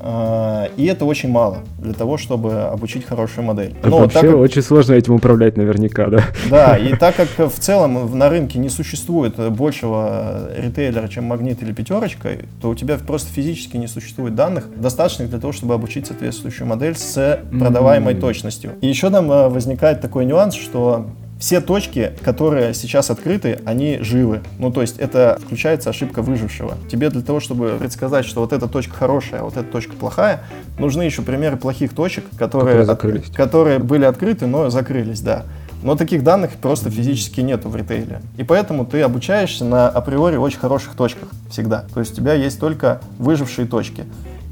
[0.00, 3.74] А, и это очень мало для того, чтобы обучить хорошую модель.
[3.82, 4.40] Но вообще так как...
[4.40, 6.24] очень сложно этим управлять наверняка, да?
[6.50, 11.72] Да, и так как в целом на рынке не существует большего ритейлера, чем Магнит или
[11.72, 12.30] Пятерочка,
[12.60, 16.96] то у тебя просто физически не существует данных, достаточных для того, чтобы обучить соответствующую модель
[16.96, 18.20] с продаваемой mm-hmm.
[18.20, 18.72] точностью.
[18.80, 21.06] И еще там э, возникает такой нюанс, что
[21.38, 24.40] все точки, которые сейчас открыты, они живы.
[24.58, 26.74] Ну, то есть это включается ошибка выжившего.
[26.90, 30.42] Тебе для того, чтобы предсказать, что вот эта точка хорошая, а вот эта точка плохая,
[30.78, 35.44] нужны еще примеры плохих точек, которые, которые, от, которые были открыты, но закрылись, да.
[35.82, 38.20] Но таких данных просто физически нету в ритейле.
[38.36, 41.84] И поэтому ты обучаешься на априори очень хороших точках всегда.
[41.94, 44.04] То есть у тебя есть только выжившие точки.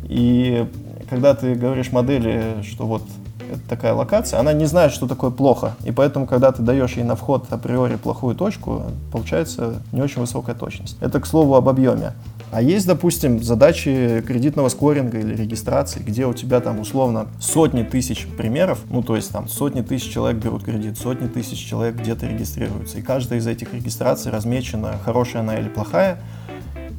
[0.05, 0.67] И
[1.11, 3.03] когда ты говоришь модели, что вот
[3.51, 5.75] это такая локация, она не знает, что такое плохо.
[5.85, 8.83] И поэтому, когда ты даешь ей на вход априори плохую точку,
[9.13, 10.97] получается не очень высокая точность.
[11.01, 12.13] Это, к слову, об объеме.
[12.53, 18.27] А есть, допустим, задачи кредитного скоринга или регистрации, где у тебя там условно сотни тысяч
[18.37, 22.99] примеров, ну то есть там сотни тысяч человек берут кредит, сотни тысяч человек где-то регистрируются.
[22.99, 26.21] И каждая из этих регистраций размечена, хорошая она или плохая,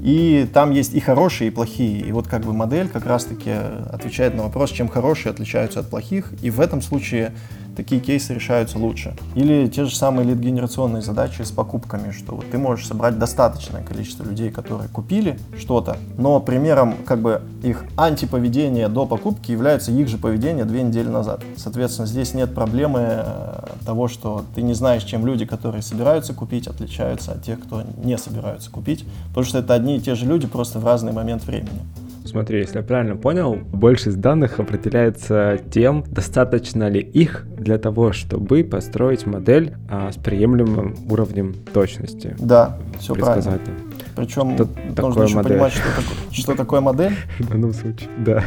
[0.08, 2.00] и там есть и хорошие, и плохие.
[2.00, 6.32] И вот как бы модель как раз-таки отвечает на вопрос, чем хорошие отличаются от плохих.
[6.42, 7.34] И в этом случае
[7.78, 9.16] такие кейсы решаются лучше.
[9.36, 14.24] Или те же самые лид-генерационные задачи с покупками, что вот ты можешь собрать достаточное количество
[14.24, 20.18] людей, которые купили что-то, но примером как бы их антиповедения до покупки является их же
[20.18, 21.44] поведение две недели назад.
[21.56, 26.68] Соответственно, здесь нет проблемы э, того, что ты не знаешь, чем люди, которые собираются купить,
[26.68, 30.48] отличаются от тех, кто не собираются купить, потому что это одни и те же люди,
[30.48, 31.82] просто в разный момент времени.
[32.28, 38.64] Смотри, если я правильно понял, большесть данных определяется тем, достаточно ли их для того, чтобы
[38.64, 42.36] построить модель а, с приемлемым уровнем точности.
[42.38, 43.60] Да, все правильно.
[44.16, 45.54] Причем Тут нужно еще модель.
[45.54, 47.14] понимать, что такое, что такое модель.
[47.40, 48.44] В данном случае, да.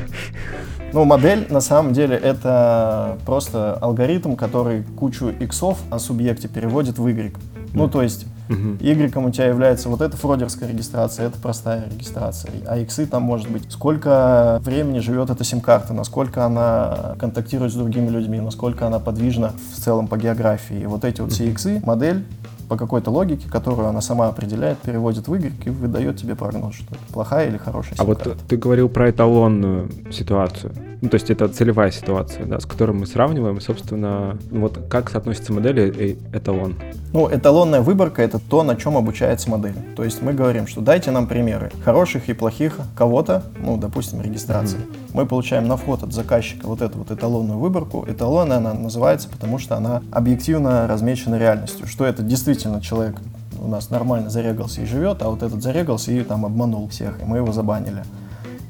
[0.93, 7.07] Ну, модель на самом деле это просто алгоритм, который кучу иксов о субъекте переводит в
[7.07, 7.33] Y.
[7.73, 12.53] Ну, то есть Y у тебя является вот эта фродерская регистрация, это простая регистрация.
[12.67, 18.09] А иксы там может быть сколько времени живет эта сим-карта, насколько она контактирует с другими
[18.09, 20.81] людьми, насколько она подвижна в целом по географии.
[20.81, 22.25] И вот эти вот все иксы, модель
[22.69, 26.95] по какой-то логике, которую она сама определяет, переводит в Y и выдает тебе прогноз, что
[26.95, 30.73] это плохая или хорошая А вот ты говорил про эталонную ситуацию.
[31.03, 35.53] Ну, то есть это целевая ситуация, да, с которой мы сравниваем, собственно, вот как соотносятся
[35.53, 36.77] модели и эталон?
[37.13, 39.75] Ну, эталонная выборка— это то, на чем обучается модель.
[39.97, 44.77] То есть мы говорим, что дайте нам примеры хороших и плохих кого-то, ну, допустим, регистрации.
[44.77, 45.11] Mm-hmm.
[45.15, 48.05] Мы получаем на вход от заказчика вот эту вот эталонную выборку.
[48.07, 53.17] Эталонная она называется, потому что она объективно размечена реальностью, что это действительно человек
[53.59, 57.25] у нас нормально зарегался и живет, а вот этот зарегался и там обманул всех, и
[57.25, 58.05] мы его забанили.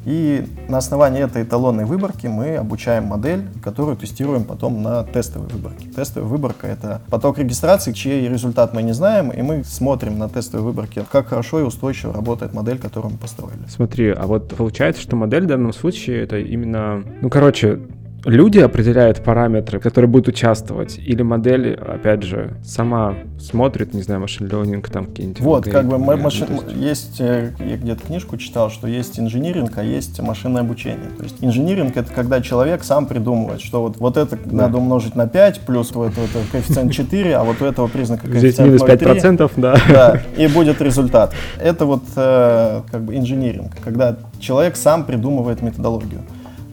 [0.05, 5.89] И на основании этой эталонной выборки мы обучаем модель, которую тестируем потом на тестовой выборке.
[5.89, 10.65] Тестовая выборка— это поток регистрации, чей результат мы не знаем, и мы смотрим на тестовой
[10.65, 13.61] выборке, как хорошо и устойчиво работает модель, которую мы построили.
[13.69, 17.05] Смотри, а вот получается, что модель в данном случае это именно...
[17.21, 17.81] Ну, короче,
[18.25, 24.47] люди определяют параметры, которые будут участвовать, или модель, опять же, сама смотрит, не знаю, машин
[24.47, 25.41] learning, там какие-нибудь...
[25.41, 26.47] Вот, как бы машин...
[26.75, 31.11] есть, э, я где-то книжку читал, что есть инжиниринг, а есть машинное обучение.
[31.17, 34.65] То есть инжиниринг— это когда человек сам придумывает, что вот, вот это да.
[34.65, 38.71] надо умножить на 5, плюс вот это, коэффициент 4, а вот у этого признака коэффициент
[38.71, 39.77] Здесь минус 5%, да.
[39.89, 41.33] Да, и будет результат.
[41.59, 46.21] Это вот э, как бы инжиниринг, когда человек сам придумывает методологию.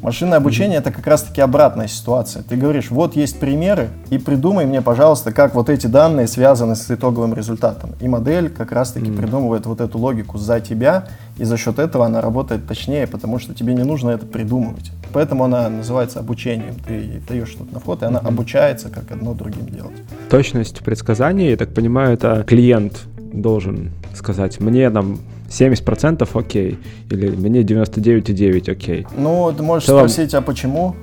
[0.02, 2.44] Машинное обучение это как раз-таки обратная ситуация.
[2.44, 6.90] Ты говоришь, вот есть примеры, и придумай мне, пожалуйста, как вот эти данные связаны с
[6.90, 7.92] итоговым результатом.
[8.00, 9.18] И модель как раз-таки mm.
[9.18, 11.08] придумывает вот эту логику за тебя,
[11.38, 14.92] и за счет этого она работает точнее, потому что тебе не нужно это придумывать.
[15.14, 16.76] Поэтому она называется обучением.
[16.86, 18.28] Ты даешь что-то на вход, и она mm-hmm.
[18.28, 19.98] обучается, как одно другим делать.
[20.30, 26.80] Точность предсказаний, я так понимаю, это клиент должен сказать, мне там 70% окей,
[27.10, 29.08] или мне 99,9 окей.
[29.18, 30.08] Ну, ты можешь целом...
[30.08, 30.96] спросить, а почему?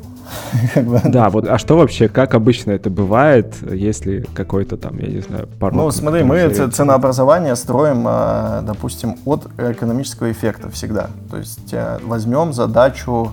[1.04, 5.48] Да, вот, а что вообще, как обычно это бывает, если какой-то там, я не знаю,
[5.60, 5.76] пару.
[5.76, 11.10] Ну, смотри, мы ценообразование строим, а, допустим, от экономического эффекта всегда.
[11.30, 13.32] То есть э, возьмем задачу,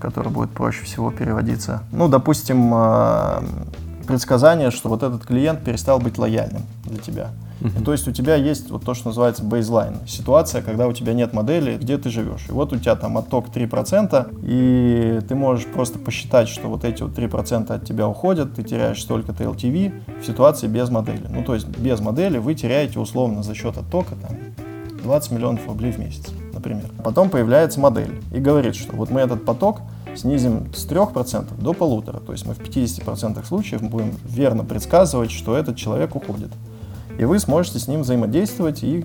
[0.00, 1.82] которая будет проще всего переводиться.
[1.92, 3.42] Ну, допустим, а,
[4.06, 7.30] предсказание, что вот этот клиент перестал быть лояльным для тебя.
[7.64, 7.80] Uh-huh.
[7.80, 9.96] И, то есть у тебя есть вот то, что называется бейзлайн.
[10.06, 12.46] Ситуация, когда у тебя нет модели, где ты живешь.
[12.48, 17.02] И вот у тебя там отток 3%, и ты можешь просто посчитать, что вот эти
[17.02, 21.26] вот 3% от тебя уходят, ты теряешь столько-то LTV в ситуации без модели.
[21.30, 24.36] Ну, то есть без модели вы теряете условно за счет оттока там
[25.02, 26.30] 20 миллионов рублей в месяц
[26.64, 26.90] например.
[27.02, 29.80] Потом появляется модель и говорит, что вот мы этот поток
[30.16, 32.20] снизим с 3% до полутора.
[32.20, 36.50] То есть мы в 50% случаев будем верно предсказывать, что этот человек уходит.
[37.18, 39.04] И вы сможете с ним взаимодействовать и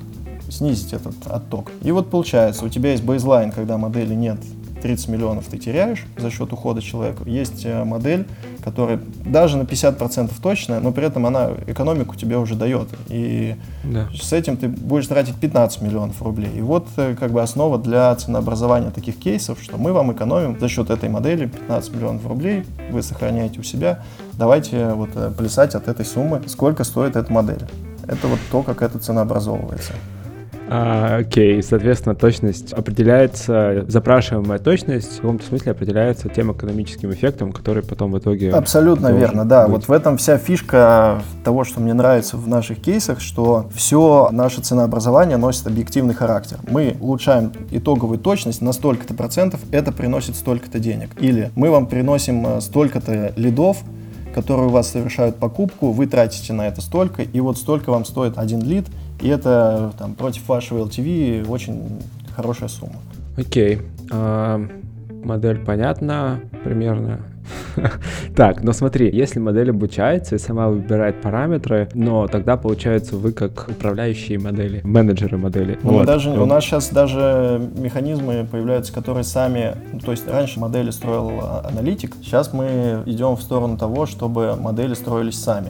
[0.49, 1.72] снизить этот отток.
[1.82, 4.39] И вот получается, у тебя есть бейзлайн, когда модели нет
[4.82, 7.24] 30 миллионов ты теряешь за счет ухода человека.
[7.26, 8.28] Есть э, модель,
[8.64, 12.89] которая даже на 50% точная, но при этом она экономику тебе уже дает.
[13.07, 14.07] И да.
[14.14, 16.51] с этим ты будешь тратить 15 миллионов рублей.
[16.55, 20.68] И вот э, как бы основа для ценообразования таких кейсов, что мы вам экономим за
[20.68, 24.03] счет этой модели 15 миллионов рублей, вы сохраняете у себя.
[24.34, 27.66] Давайте вот э, плясать от этой суммы, сколько стоит эта модель.
[28.10, 29.93] Это вот то, как эта цена образовывается.
[30.72, 37.82] А, окей, соответственно, точность определяется, запрашиваемая точность в каком-то смысле определяется тем экономическим эффектом, который
[37.82, 38.51] потом в итоге...
[38.51, 39.66] Абсолютно верно, да.
[39.66, 39.76] Быть.
[39.76, 44.62] Вот в этом вся фишка того, что мне нравится в наших кейсах, что все наше
[44.62, 46.60] ценообразование носит объективный характер.
[46.70, 51.10] Мы улучшаем итоговую точность на столько-то процентов, это приносит столько-то денег.
[51.20, 53.78] Или мы вам приносим э, столько-то лидов,
[54.34, 58.38] которые у вас совершают покупку, вы тратите на это столько, и вот столько вам стоит
[58.38, 58.86] один лид,
[59.21, 61.99] и это там, против вашего LTV очень
[62.36, 62.95] хорошая сумма.
[63.38, 63.82] Окей.
[64.11, 64.61] А,
[65.23, 67.19] модель понятна примерно.
[68.36, 73.68] Так, но смотри, если модель обучается и сама выбирает параметры, но тогда получается вы как
[73.70, 75.78] управляющие модели, менеджеры модели.
[75.84, 76.06] Ну, вот.
[76.06, 76.30] даже.
[76.30, 81.68] У нас сейчас даже механизмы появляются, которые сами, ну, то есть раньше модели строил а,
[81.70, 85.70] аналитик, сейчас мы идем в сторону того, чтобы модели строились сами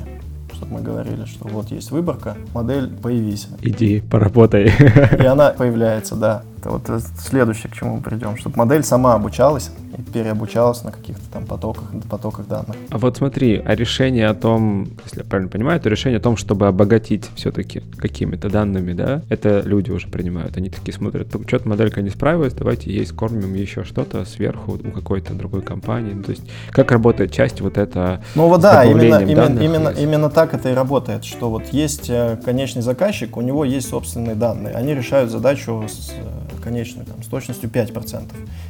[0.59, 3.47] чтобы мы говорили, что вот есть выборка, модель появись.
[3.61, 4.69] Иди, поработай.
[5.17, 6.43] И она появляется, да.
[6.59, 11.23] Это вот следующее, к чему мы придем, чтобы модель сама обучалась и переобучалась на каких-то
[11.31, 12.75] там потоках, потоках данных.
[12.89, 16.35] А вот смотри, а решение о том, если я правильно понимаю, то решение о том,
[16.35, 20.57] чтобы обогатить все-таки какими-то данными, да, это люди уже принимают.
[20.57, 25.33] Они такие смотрят, что-то моделька не справилась, давайте ей скормим еще что-то сверху у какой-то
[25.33, 26.13] другой компании.
[26.13, 30.29] Ну, то есть как работает часть вот это Ну вот да, именно, именно, именно, именно
[30.29, 34.73] так это и работает, что вот есть э, конечный заказчик, у него есть собственные данные,
[34.73, 38.23] они решают задачу с э, конечную, там, с точностью 5%.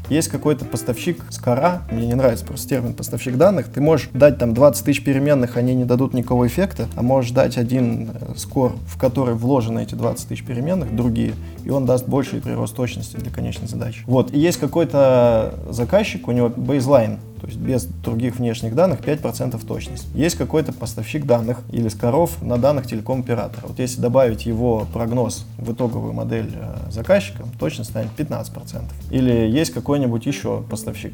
[0.10, 4.54] Есть какой-то поставщик скора, мне не нравится просто термин поставщик данных, ты можешь дать там
[4.54, 8.98] 20 тысяч переменных, они не дадут никакого эффекта, а можешь дать один э, скор, в
[8.98, 11.34] который вложены эти 20 тысяч переменных, другие,
[11.64, 14.04] и он даст больший прирост точности для конечной задачи.
[14.06, 19.66] Вот, и есть какой-то заказчик, у него бейзлайн, то есть без других внешних данных 5%
[19.66, 20.08] точность.
[20.14, 23.68] Есть какой-то поставщик данных или скоров на данных телеком-оператора.
[23.68, 28.84] Вот если добавить его прогноз в итоговую модель э, заказчика, точность станет 15%.
[29.12, 31.14] Или есть какой-нибудь еще поставщик,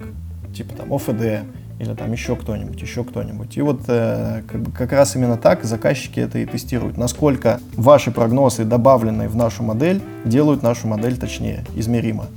[0.56, 1.46] типа там ОФД,
[1.80, 3.58] или там еще кто-нибудь, еще кто-нибудь.
[3.58, 6.98] И вот э, как, бы, как раз именно так заказчики это и тестируют.
[6.98, 12.28] Насколько ваши прогнозы, добавленные в нашу модель, делают нашу модель точнее, измеримо.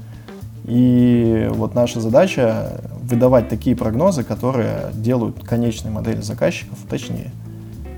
[0.65, 7.33] И вот наша задача выдавать такие прогнозы, которые делают конечные модели заказчиков точнее.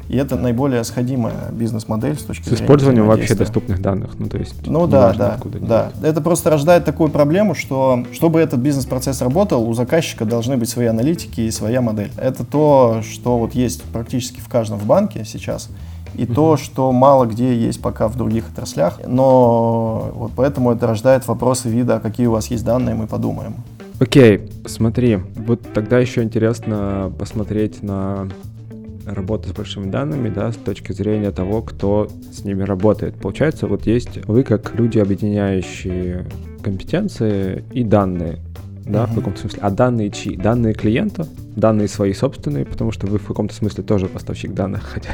[0.08, 4.18] И это наиболее сходимая бизнес-модель с точки с зрения использованием вообще доступных данных.
[4.18, 5.92] Ну, то есть ну да, да, да.
[6.02, 10.86] Это просто рождает такую проблему, что чтобы этот бизнес-процесс работал, у заказчика должны быть свои
[10.86, 12.10] аналитики и своя модель.
[12.16, 15.68] Это то, что вот есть практически в каждом в банке сейчас
[16.14, 16.34] и uh-huh.
[16.34, 18.98] то, что мало где есть пока в других отраслях.
[19.06, 23.54] Но вот поэтому это рождает вопросы вида, а какие у вас есть данные, мы подумаем.
[24.00, 28.28] Окей, смотри, вот тогда еще интересно посмотреть на
[29.04, 33.16] работу с большими данными, да, с точки зрения того, кто с ними работает.
[33.16, 36.26] Получается, вот есть вы как люди, объединяющие
[36.62, 38.38] компетенции и данные
[38.86, 39.12] да, uh-huh.
[39.12, 39.60] в каком-то смысле.
[39.62, 40.36] А данные чьи?
[40.36, 45.10] Данные клиента, данные свои собственные, потому что вы в каком-то смысле тоже поставщик данных, хотя,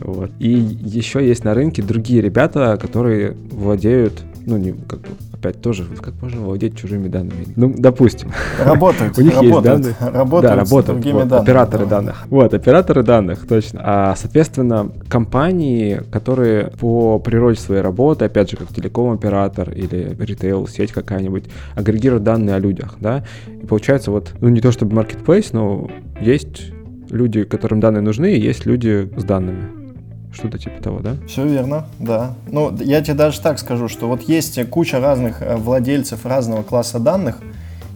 [0.00, 0.30] вот.
[0.38, 5.08] И еще есть на рынке другие ребята, которые владеют, ну, не, как бы,
[5.38, 7.46] опять тоже, как можно владеть чужими данными?
[7.56, 8.32] Ну, допустим.
[8.62, 9.18] Работают.
[9.18, 9.94] У них есть данные.
[10.00, 10.98] Работают да, работают.
[10.98, 11.44] С другими вот, данными.
[11.44, 11.90] Операторы да.
[11.90, 12.26] данных.
[12.28, 13.80] Вот, операторы данных, точно.
[13.82, 21.44] А, соответственно, компании, которые по природе своей работы, опять же, как телеком-оператор или ритейл-сеть какая-нибудь,
[21.74, 26.72] агрегируют данные о людях, да, и получается вот, ну, не то чтобы marketplace, но есть
[27.10, 29.85] люди, которым данные нужны, и есть люди с данными.
[30.32, 31.16] Что-то типа того, да?
[31.26, 32.34] Все верно, да.
[32.50, 36.98] Ну, я тебе даже так скажу, что вот есть куча разных э, владельцев разного класса
[36.98, 37.38] данных,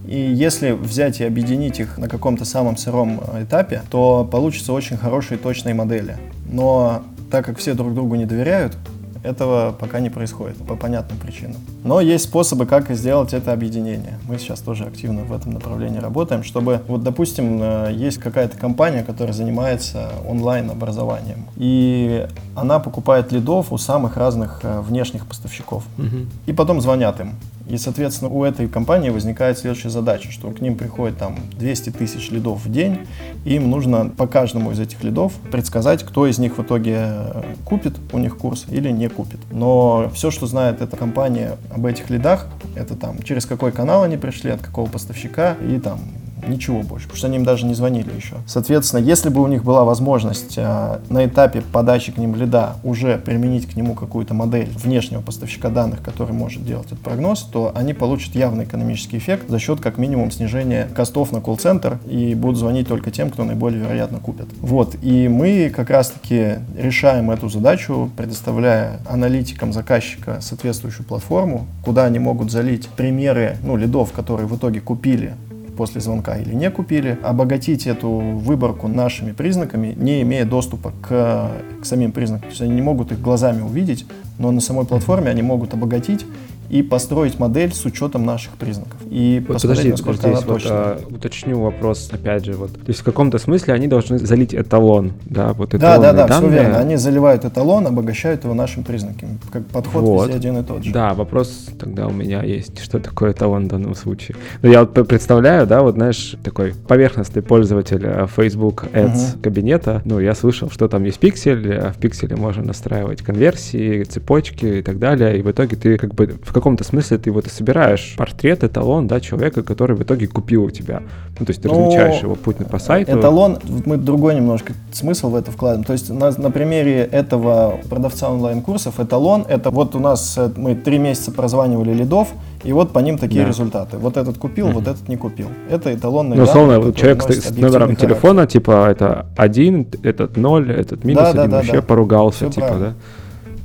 [0.07, 4.97] и если взять и объединить их на каком-то самом сыром э, этапе, то получится очень
[4.97, 6.17] хорошие точные модели.
[6.51, 8.77] Но так как все друг другу не доверяют,
[9.23, 11.61] этого пока не происходит по понятным причинам.
[11.85, 14.19] Но есть способы, как сделать это объединение.
[14.29, 19.03] Мы сейчас тоже активно в этом направлении работаем, чтобы, вот, допустим, э, есть какая-то компания,
[19.03, 25.85] которая занимается онлайн-образованием, и она покупает лидов у самых разных э, внешних поставщиков.
[25.99, 26.27] Угу.
[26.47, 27.35] И потом звонят им
[27.71, 32.31] И, соответственно, у этой компании возникает следующая задача, что к ним приходит там 200 тысяч
[32.31, 33.07] лидов в день,
[33.45, 37.43] и им нужно по каждому из этих лидов предсказать, кто из них в итоге э,
[37.65, 39.39] купит у них курс или не купит.
[39.53, 44.17] Но все, что знает эта компания об этих лидах, это там через какой канал они
[44.17, 46.01] пришли, от какого поставщика и там
[46.47, 48.37] Ничего больше, потому что они им даже не звонили еще.
[48.47, 53.19] Соответственно, если бы у них была возможность э, на этапе подачи к ним лида уже
[53.19, 57.95] применить к нему какую-то модель внешнего поставщика данных, который может делать этот прогноз, то они
[57.95, 62.89] получат явный экономический эффект за счет как минимум снижения костов на колл-центр и будут звонить
[62.89, 64.47] только тем, кто наиболее вероятно купит.
[64.61, 72.19] Вот, и мы как раз-таки решаем эту задачу, предоставляя аналитикам заказчика соответствующую платформу, куда они
[72.19, 75.35] могут залить примеры ну, лидов, которые в итоге купили
[75.81, 81.51] после звонка или не купили, обогатить эту выборку нашими признаками, не имея доступа к,
[81.81, 82.43] к самим признакам.
[82.43, 84.05] То есть они не могут их глазами увидеть,
[84.39, 86.27] но на самой платформе они могут обогатить
[86.71, 88.97] и построить модель с учетом наших признаков.
[89.11, 93.05] И вот подожди, насколько здесь вот, а, уточню вопрос, опять же, вот, то есть в
[93.05, 96.51] каком-то смысле они должны залить эталон, да, вот Да, да, да, данные.
[96.51, 96.79] все верно.
[96.79, 99.39] Они заливают эталон, обогащают его нашими признаками.
[99.53, 100.29] Как подход вот.
[100.29, 100.93] везде один и тот же.
[100.93, 104.37] Да, вопрос тогда у меня есть, что такое эталон в данном случае.
[104.63, 109.43] Ну, я вот представляю, да, вот знаешь, такой поверхностный пользователь э, Facebook Ads угу.
[109.43, 114.67] кабинета, ну, я слышал, что там есть пиксель, а в пикселе можно настраивать конверсии, цепочки
[114.67, 117.51] и так далее, и в итоге ты как бы в каком-то смысле ты вот и
[117.51, 121.03] собираешь портрет, эталон, да, человека, который в итоге купил у тебя.
[121.39, 123.19] Ну, то есть ты ну, размечаешь его путь по сайту.
[123.19, 125.85] Эталон, мы другой немножко смысл в это вкладываем.
[125.85, 130.75] То есть на, на примере этого продавца онлайн-курсов эталон, это вот у нас э, мы
[130.75, 132.29] три месяца прозванивали лидов,
[132.63, 133.49] и вот по ним такие да.
[133.49, 133.97] результаты.
[133.97, 134.73] Вот этот купил, mm-hmm.
[134.73, 135.49] вот этот не купил.
[135.71, 138.09] Это эталонный Ну, условно, человек с, с номером характер.
[138.09, 141.83] телефона, типа, это один, этот ноль, этот минус да, один, да, вообще да.
[141.83, 142.95] поругался, Все типа, правильно.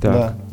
[0.00, 0.14] Так.
[0.14, 0.45] Да.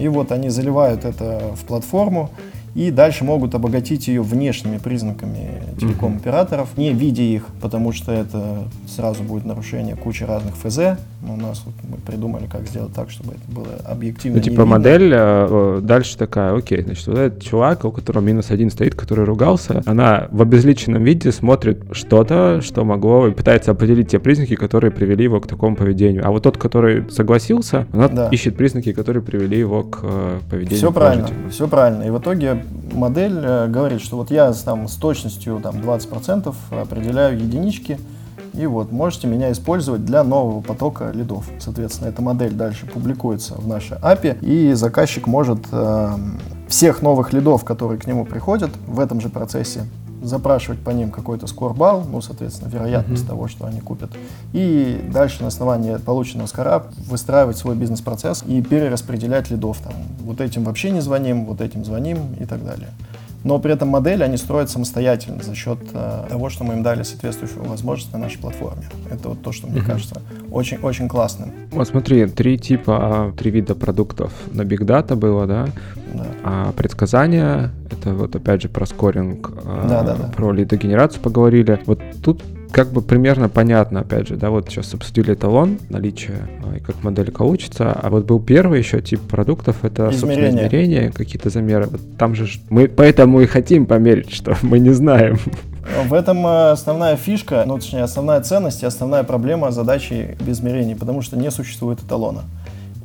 [0.00, 2.30] И вот они заливают это в платформу
[2.74, 9.22] и дальше могут обогатить ее внешними признаками телеком-операторов, не видя их, потому что это сразу
[9.22, 10.98] будет нарушение кучи разных ФЗ.
[11.22, 14.38] У нас вот мы придумали, как сделать так, чтобы это было объективно.
[14.38, 18.70] Ну, типа модель э, дальше такая, окей, значит, вот этот чувак, у которого минус один
[18.70, 24.18] стоит, который ругался, она в обезличенном виде смотрит что-то, что могло, и пытается определить те
[24.18, 26.26] признаки, которые привели его к такому поведению.
[26.26, 28.28] А вот тот, который согласился, она да.
[28.28, 30.78] ищет признаки, которые привели его к э, поведению.
[30.78, 32.04] Все правильно, все правильно.
[32.04, 37.38] И в итоге модель э, говорит, что вот я там, с точностью там, 20% определяю
[37.38, 37.98] единички,
[38.54, 41.48] и вот можете меня использовать для нового потока лидов.
[41.60, 46.16] Соответственно, эта модель дальше публикуется в нашей API, и заказчик может э,
[46.68, 49.86] всех новых лидов, которые к нему приходят в этом же процессе,
[50.22, 53.28] запрашивать по ним какой-то скорбал, ну, соответственно, вероятность mm-hmm.
[53.28, 54.10] того, что они купят.
[54.52, 59.78] И дальше на основании полученного скора выстраивать свой бизнес-процесс и перераспределять лидов.
[59.82, 62.88] Там, вот этим вообще не звоним, вот этим звоним и так далее
[63.44, 67.02] но при этом модели они строят самостоятельно за счет э, того, что мы им дали
[67.02, 68.82] соответствующую возможность на нашей платформе.
[69.10, 69.86] Это вот то, что мне uh-huh.
[69.86, 71.52] кажется очень-очень классным.
[71.70, 75.68] Вот смотри, три типа, а, три вида продуктов на Big Data было, да?
[76.12, 76.26] Да.
[76.44, 80.24] А предсказания, это вот опять же про скоринг, да, да, да.
[80.36, 81.80] про лидогенерацию поговорили.
[81.86, 82.42] Вот тут
[82.72, 87.02] как бы примерно понятно, опять же, да, вот сейчас обсудили эталон, наличие а, и как
[87.02, 90.18] модель учится, а вот был первый еще тип продуктов, это, измерения.
[90.18, 91.86] собственно, измерения, какие-то замеры.
[91.86, 95.38] Вот там же мы поэтому и хотим померить, что мы не знаем.
[96.04, 100.94] В этом э, основная фишка, ну, точнее, основная ценность и основная проблема задачи без измерений,
[100.94, 102.42] потому что не существует эталона.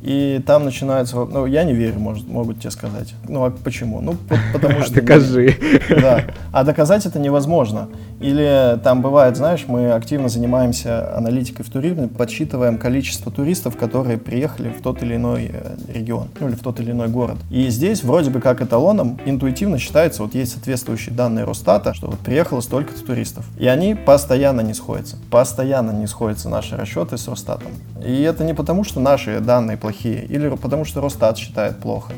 [0.06, 3.12] И там начинается, ну, я не верю, может, могут тебе сказать.
[3.28, 4.00] Ну, а почему?
[4.00, 4.14] Ну,
[4.52, 4.94] потому что...
[4.94, 5.56] Докажи.
[5.90, 6.22] Да.
[6.52, 7.88] А доказать это невозможно.
[8.20, 14.70] Или там бывает, знаешь, мы активно занимаемся аналитикой в туризме, подсчитываем количество туристов, которые приехали
[14.70, 17.38] в тот или иной э, регион, ну, или в тот или иной город.
[17.50, 22.20] И здесь вроде бы как эталоном интуитивно считается, вот есть соответствующие данные Росстата, что вот
[22.20, 23.44] приехало столько-то туристов.
[23.58, 25.16] И они постоянно не сходятся.
[25.32, 27.72] Постоянно не сходятся наши расчеты с Росстатом.
[28.06, 32.12] И это не потому, что наши данные плохие, плохие, или потому что Росстат считает плохо.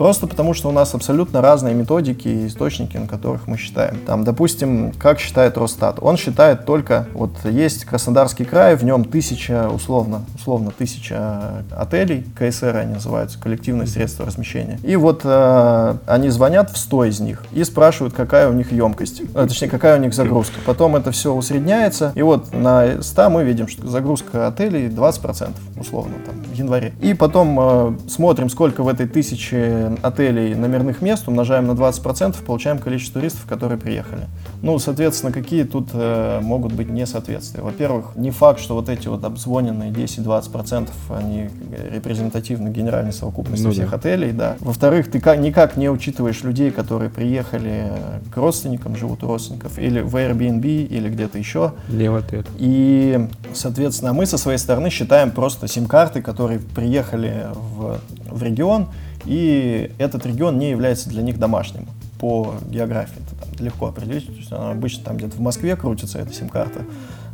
[0.00, 3.98] Просто потому, что у нас абсолютно разные методики и источники, на которых мы считаем.
[4.06, 5.98] Там, допустим, как считает Росстат?
[6.00, 12.76] Он считает только, вот есть Краснодарский край, в нем тысяча, условно, условно тысяча отелей, КСР
[12.76, 14.78] они называются, коллективные средства размещения.
[14.84, 19.20] И вот э, они звонят в 100 из них и спрашивают, какая у них емкость,
[19.34, 20.60] э, точнее, какая у них загрузка.
[20.64, 26.14] Потом это все усредняется, и вот на 100 мы видим, что загрузка отелей 20%, условно,
[26.24, 26.92] там, январе.
[27.00, 32.78] И потом э, смотрим, сколько в этой тысяче отелей номерных мест, умножаем на 20%, получаем
[32.78, 34.28] количество туристов, которые приехали.
[34.62, 37.62] Ну, соответственно, какие тут э, могут быть несоответствия?
[37.62, 41.50] Во-первых, не факт, что вот эти вот обзвоненные 10-20% они
[41.92, 43.96] репрезентативны генеральной совокупности ну, всех да.
[43.96, 44.56] отелей, да.
[44.60, 47.92] Во-вторых, ты как, никак не учитываешь людей, которые приехали
[48.32, 51.72] к родственникам, живут у родственников, или в Airbnb, или где-то еще.
[51.88, 52.46] Не в отель.
[52.58, 58.88] И, соответственно, мы со своей стороны считаем просто сим-карты, которые приехали в, в регион,
[59.24, 61.86] и этот регион не является для них домашним
[62.18, 63.16] по географии.
[63.26, 64.26] Это там легко определить.
[64.26, 66.84] То есть она обычно там где-то в Москве крутится, эта сим-карта.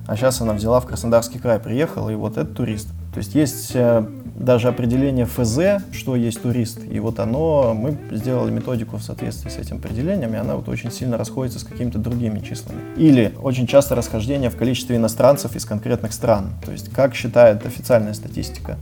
[0.07, 2.89] А сейчас она взяла в Краснодарский край, приехала, и вот это турист.
[3.13, 4.07] То есть есть э,
[4.37, 6.79] даже определение ФЗ, что есть турист.
[6.89, 10.93] И вот оно, мы сделали методику в соответствии с этим определением, и она вот очень
[10.93, 12.81] сильно расходится с какими-то другими числами.
[12.97, 16.53] Или очень часто расхождение в количестве иностранцев из конкретных стран.
[16.65, 18.77] То есть как считает официальная статистика.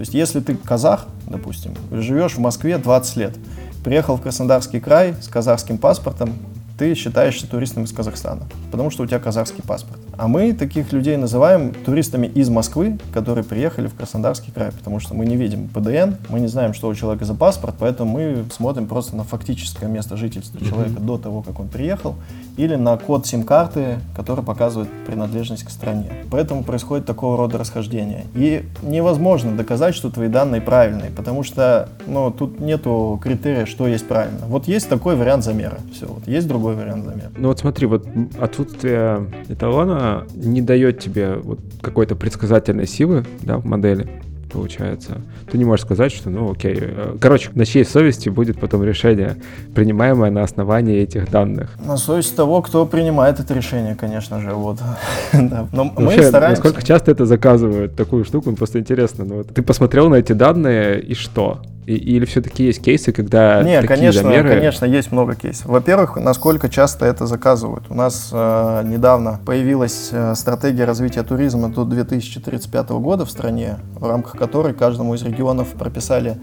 [0.00, 3.36] То есть если ты казах, допустим, живешь в Москве 20 лет,
[3.84, 6.32] приехал в Краснодарский край с казахским паспортом,
[6.78, 10.00] ты считаешься туристом из Казахстана, потому что у тебя казахский паспорт.
[10.20, 15.14] А мы таких людей называем туристами из Москвы, которые приехали в Краснодарский край, потому что
[15.14, 18.86] мы не видим ПДН, мы не знаем, что у человека за паспорт, поэтому мы смотрим
[18.86, 21.06] просто на фактическое место жительства человека mm-hmm.
[21.06, 22.16] до того, как он приехал,
[22.58, 26.12] или на код сим-карты, который показывает принадлежность к стране.
[26.30, 28.26] Поэтому происходит такого рода расхождение.
[28.34, 34.06] И невозможно доказать, что твои данные правильные, потому что ну, тут нету критерия, что есть
[34.06, 34.40] правильно.
[34.48, 35.78] Вот есть такой вариант замера.
[35.94, 37.30] Все, вот есть другой вариант замера.
[37.38, 38.06] Ну вот смотри, вот
[38.38, 44.08] отсутствие эталона не дает тебе вот какой-то предсказательной силы да, в модели
[44.50, 45.20] получается.
[45.50, 46.76] Ты не можешь сказать, что, ну, окей.
[46.80, 49.36] Э, короче, на чьей совести будет потом решение,
[49.74, 51.70] принимаемое на основании этих данных?
[51.84, 54.78] На совесть того, кто принимает это решение, конечно же, вот.
[55.32, 55.68] да.
[55.72, 56.62] Но Вообще, мы стараемся...
[56.62, 59.24] Насколько часто это заказывают, такую штуку, просто интересно.
[59.24, 61.62] Ну, вот, ты посмотрел на эти данные, и что?
[61.96, 64.48] Или все-таки есть кейсы, когда Не, такие конечно, замеры...
[64.48, 65.66] конечно, есть много кейсов.
[65.66, 67.84] Во-первых, насколько часто это заказывают.
[67.88, 74.06] У нас э, недавно появилась э, стратегия развития туризма до 2035 года в стране, в
[74.06, 76.38] рамках которой каждому из регионов прописали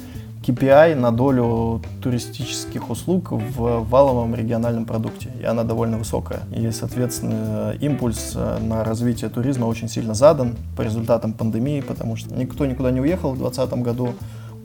[0.48, 5.30] KPI на долю туристических услуг в валовом региональном продукте.
[5.42, 6.42] И она довольно высокая.
[6.56, 12.34] И, соответственно, импульс э, на развитие туризма очень сильно задан по результатам пандемии, потому что
[12.34, 14.14] никто никуда не уехал в 2020 году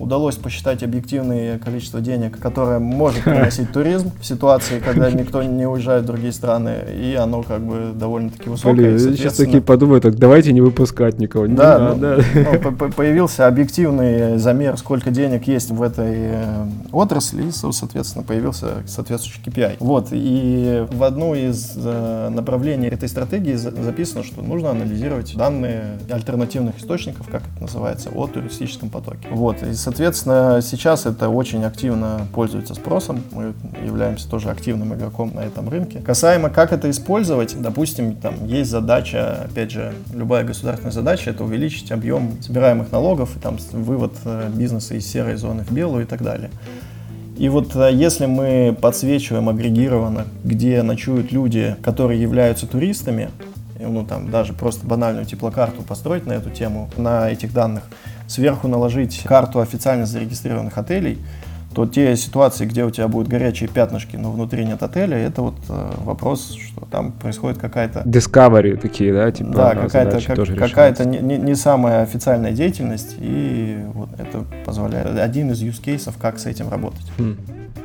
[0.03, 6.03] удалось посчитать объективное количество денег, которое может приносить туризм в ситуации, когда никто не уезжает
[6.03, 8.75] в другие страны, и оно как бы довольно-таки высокое.
[8.75, 11.47] Блин, сейчас такие подумают, так давайте не выпускать никого.
[11.47, 12.25] Не да, надо.
[12.35, 18.83] Ну, ну, появился объективный замер, сколько денег есть в этой э, отрасли, и, соответственно, появился
[18.87, 19.77] соответствующий KPI.
[19.79, 26.79] Вот, и в одну из э, направлений этой стратегии записано, что нужно анализировать данные альтернативных
[26.79, 29.29] источников, как это называется, о туристическом потоке.
[29.31, 33.23] Вот, и, Соответственно, сейчас это очень активно пользуется спросом.
[33.33, 36.01] Мы являемся тоже активным игроком на этом рынке.
[36.01, 41.93] Касаемо, как это использовать, допустим, там есть задача, опять же, любая государственная задача, это увеличить
[41.93, 46.23] объем собираемых налогов, и там вывод э, бизнеса из серой зоны в белую и так
[46.23, 46.51] далее.
[47.37, 53.31] И вот э, если мы подсвечиваем агрегированно, где ночуют люди, которые являются туристами,
[53.81, 57.85] ну там даже просто банальную теплокарту построить на эту тему, на этих данных,
[58.33, 61.19] сверху наложить карту официально зарегистрированных отелей,
[61.75, 65.55] то те ситуации, где у тебя будут горячие пятнышки, но внутри нет отеля, это вот
[65.69, 68.01] э, вопрос, что там происходит какая-то...
[68.01, 69.31] Discovery такие, да?
[69.31, 75.19] Типа, да, какая-то, как, какая-то не, не, не самая официальная деятельность, и вот это позволяет...
[75.19, 77.11] Один из use cases, как с этим работать.
[77.19, 77.37] Хм.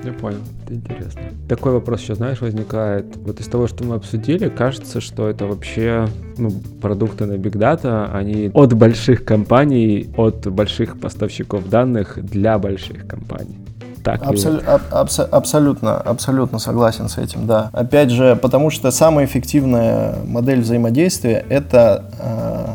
[0.07, 1.21] Я понял, это интересно.
[1.49, 3.17] Такой вопрос еще, знаешь, возникает.
[3.17, 6.49] Вот из того, что мы обсудили, кажется, что это вообще ну,
[6.81, 13.57] продукты на Big Data, они от больших компаний, от больших поставщиков данных для больших компаний.
[14.01, 17.69] Так Абсол- аб- абс- абсолютно, абсолютно согласен с этим, да.
[17.73, 22.65] Опять же, потому что самая эффективная модель взаимодействия— это э,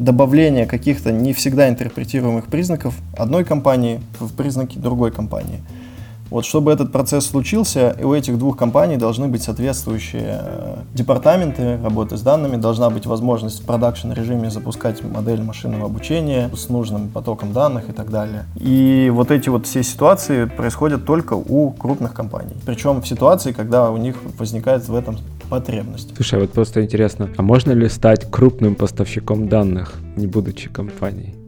[0.00, 5.60] добавление каких-то не всегда интерпретируемых признаков одной компании в признаки другой компании.
[6.30, 12.16] Вот чтобы этот процесс случился, у этих двух компаний должны быть соответствующие э, департаменты работы
[12.16, 17.52] с данными, должна быть возможность в продакшн режиме запускать модель машинного обучения с нужным потоком
[17.52, 18.44] данных и так далее.
[18.56, 22.54] И вот эти вот все ситуации происходят только у крупных компаний.
[22.64, 25.18] Причем в ситуации, когда у них возникает в этом
[25.48, 26.14] потребность.
[26.14, 31.39] Слушай, а вот просто интересно, а можно ли стать крупным поставщиком данных, не будучи компанией?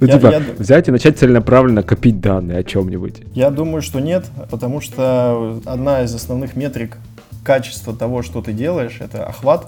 [0.00, 3.22] Ну, типа, взять и начать целенаправленно копить данные о чем-нибудь.
[3.34, 6.96] Я думаю, что нет, потому что одна из основных метрик
[7.44, 9.66] качества того, что ты делаешь, это охват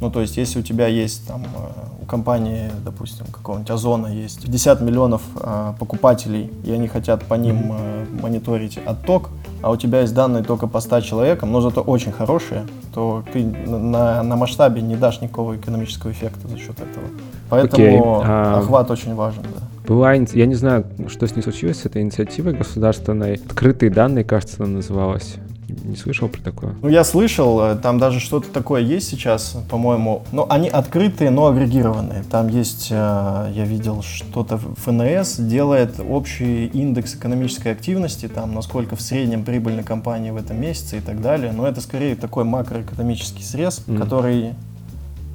[0.00, 4.42] Ну, то есть, если у тебя есть там, э, у компании, допустим, какого-нибудь Озона есть
[4.42, 9.30] 50 миллионов э, покупателей, и они хотят по ним э, мониторить отток,
[9.62, 13.44] а у тебя есть данные только по 100 человекам, но зато очень хорошие, то ты
[13.44, 17.06] на, на масштабе не дашь никакого экономического эффекта за счет этого.
[17.48, 18.22] Поэтому okay.
[18.24, 18.58] а...
[18.58, 19.62] охват очень важен, да.
[19.86, 23.34] Была, я не знаю, что с ней случилось, с этой инициативой государственной.
[23.34, 25.36] Открытые данные, кажется, она называлась.
[25.82, 26.74] Не слышал про такое?
[26.82, 30.22] Ну, я слышал, э, там даже что-то такое есть сейчас, по-моему.
[30.32, 32.24] Но они открытые, но агрегированные.
[32.30, 32.94] Там есть, э,
[33.54, 40.30] я видел, что-то ФНС делает общий индекс экономической активности, там, насколько в среднем прибыльны компании
[40.30, 41.52] в этом месяце и так далее.
[41.52, 43.98] Но это скорее такой макроэкономический срез, mm-hmm.
[43.98, 44.54] который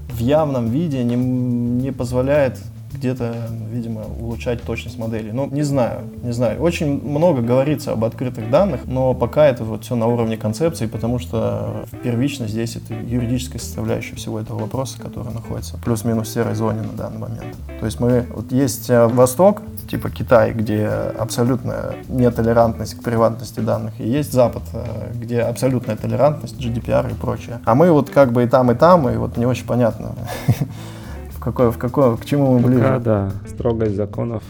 [0.10, 2.60] в явном виде не, не позволяет
[3.00, 3.34] где-то,
[3.72, 5.32] видимо, улучшать точность моделей.
[5.32, 6.62] Ну, не знаю, не знаю.
[6.62, 11.18] Очень много говорится об открытых данных, но пока это вот все на уровне концепции, потому
[11.18, 16.82] что первично здесь это юридическая составляющая всего этого вопроса, который находится плюс-минус в серой зоне
[16.82, 17.56] на данный момент.
[17.80, 23.93] То есть мы, вот есть э, Восток, типа Китай, где абсолютная нетолерантность к приватности данных,
[24.00, 27.60] и есть Запад, э, где абсолютная толерантность, GDPR и прочее.
[27.64, 30.16] А мы вот как бы и там, и там, и вот не очень понятно,
[31.40, 32.82] в какое, в какое, к чему мы ближе.
[32.82, 34.44] Да, да, строгость законов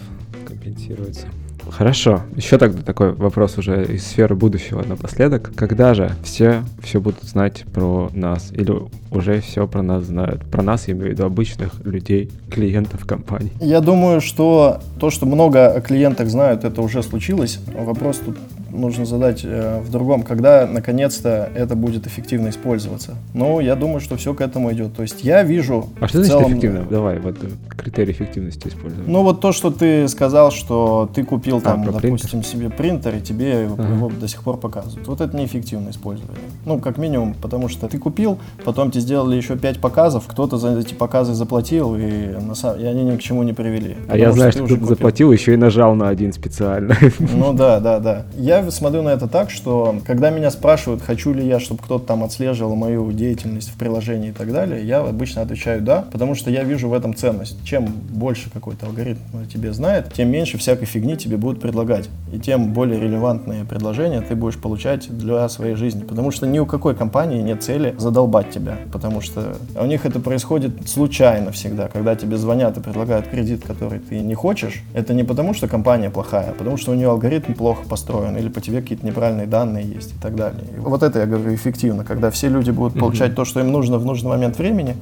[0.47, 1.27] компенсируется.
[1.69, 2.21] Хорошо.
[2.35, 5.51] Еще тогда такой вопрос уже из сферы будущего напоследок.
[5.55, 8.51] Когда же все все будут знать про нас?
[8.51, 8.73] Или
[9.11, 10.43] уже все про нас знают?
[10.49, 13.51] Про нас, я имею в виду обычных людей, клиентов компании.
[13.59, 17.59] Я думаю, что то, что много о клиентах знают, это уже случилось.
[17.67, 18.35] Вопрос тут
[18.71, 23.15] нужно задать э, в другом, когда наконец-то это будет эффективно использоваться.
[23.33, 24.95] Но я думаю, что все к этому идет.
[24.95, 25.87] То есть я вижу...
[25.99, 26.51] А что значит целом...
[26.51, 26.85] эффективно?
[26.89, 27.37] Давай, вот
[27.69, 29.11] критерий эффективности использования.
[29.11, 32.49] Ну вот то, что ты сказал, что ты купил а, там, допустим, принтер?
[32.49, 33.83] себе принтер, и тебе ага.
[33.83, 35.07] его до сих пор показывают.
[35.07, 36.37] Вот это неэффективное использование.
[36.65, 40.77] Ну, как минимум, потому что ты купил, потом тебе сделали еще пять показов, кто-то за
[40.77, 42.79] эти показы заплатил, и, на самом...
[42.79, 43.95] и они ни к чему не привели.
[44.07, 46.95] А я знаю, что кто-то заплатил, еще и нажал на один специально.
[47.19, 48.25] Ну да, да, да.
[48.35, 52.23] Я смотрю на это так, что когда меня спрашивают, хочу ли я, чтобы кто-то там
[52.23, 56.63] отслеживал мою деятельность в приложении и так далее, я обычно отвечаю да, потому что я
[56.63, 57.57] вижу в этом ценность.
[57.63, 59.19] Чем больше какой-то алгоритм
[59.51, 62.09] тебе знает, тем меньше всякой фигни тебе будут предлагать.
[62.33, 66.03] И тем более релевантные предложения ты будешь получать для своей жизни.
[66.03, 68.77] Потому что ни у какой компании нет цели задолбать тебя.
[68.91, 71.87] Потому что у них это происходит случайно всегда.
[71.87, 76.09] Когда тебе звонят и предлагают кредит, который ты не хочешь, это не потому, что компания
[76.09, 79.85] плохая, а потому что у нее алгоритм плохо построен или по тебе какие-то неправильные данные
[79.85, 80.63] есть и так далее.
[80.75, 83.35] И вот это, я говорю, эффективно, когда все люди будут получать mm-hmm.
[83.35, 84.95] то, что им нужно в нужный момент времени,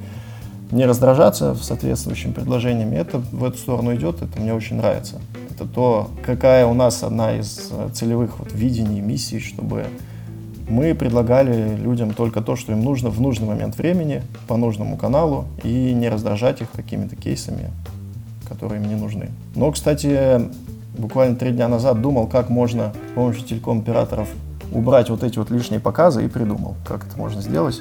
[0.70, 5.16] не раздражаться в соответствующими предложениями, это в эту сторону идет, это мне очень нравится.
[5.50, 9.86] Это то, какая у нас одна из э, целевых вот видений, миссий, чтобы
[10.68, 15.46] мы предлагали людям только то, что им нужно в нужный момент времени, по нужному каналу,
[15.64, 17.70] и не раздражать их какими-то кейсами,
[18.48, 19.30] которые им не нужны.
[19.54, 20.42] Но, кстати,
[20.98, 24.28] буквально три дня назад думал, как можно с помощью телеком-операторов
[24.72, 27.80] убрать вот эти вот лишние показы и придумал, как это можно сделать.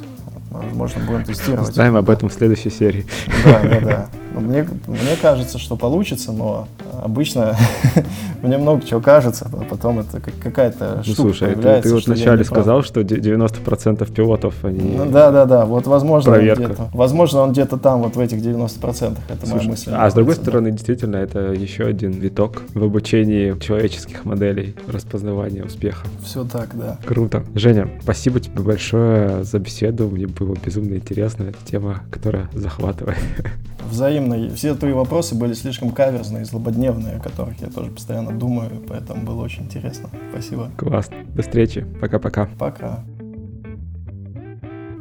[0.49, 1.74] Возможно, будем тестировать.
[1.74, 3.05] Знаем об этом в следующей серии.
[3.43, 4.07] Да, да, да.
[4.39, 6.67] Мне, мне кажется, что получится, но
[7.01, 7.55] обычно
[8.41, 12.43] мне много чего кажется, а потом это какая-то ну, штука Слушай, ты, ты вот вначале
[12.43, 14.95] сказал, что 90% пилотов, они...
[14.97, 16.61] Ну, да, да, да, вот возможно Проверка.
[16.61, 19.91] он где-то, возможно, он где-то там, вот в этих 90%, это Слушай, моя мысль.
[19.93, 26.05] А с другой стороны, действительно, это еще один виток в обучении человеческих моделей распознавания успеха.
[26.23, 26.97] Все так, да.
[27.05, 27.43] Круто.
[27.55, 33.17] Женя, спасибо тебе большое за беседу, мне было безумно интересно, эта тема, которая захватывает.
[33.89, 34.49] Взаимно.
[34.55, 39.43] Все твои вопросы были слишком каверзные, злободневные, о которых я тоже постоянно думаю, поэтому было
[39.43, 40.09] очень интересно.
[40.31, 40.71] Спасибо.
[40.77, 41.09] Класс.
[41.33, 41.85] До встречи.
[41.99, 42.49] Пока-пока.
[42.59, 43.03] Пока.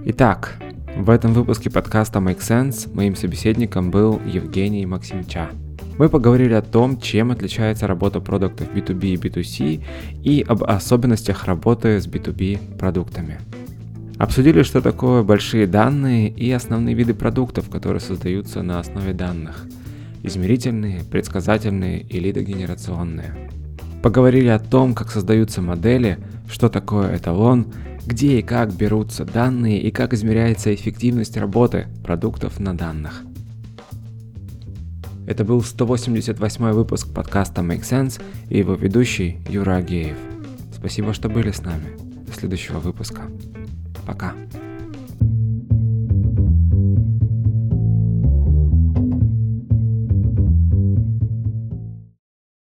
[0.05, 0.57] Итак,
[0.97, 5.51] в этом выпуске подкаста Make Sense моим собеседником был Евгений Максимча.
[5.99, 9.85] Мы поговорили о том, чем отличается работа продуктов B2B и B2C
[10.23, 13.39] и об особенностях работы с B2B продуктами.
[14.19, 19.67] Обсудили, что такое большие данные и основные виды продуктов, которые создаются на основе данных.
[20.23, 23.51] Измерительные, предсказательные и лидогенерационные.
[24.03, 27.67] Поговорили о том, как создаются модели, что такое эталон,
[28.07, 33.23] где и как берутся данные и как измеряется эффективность работы продуктов на данных.
[35.27, 40.17] Это был 188 выпуск подкаста Make Sense и его ведущий Юра Агеев.
[40.73, 41.97] Спасибо, что были с нами.
[42.27, 43.23] До следующего выпуска.
[44.07, 44.66] Пока.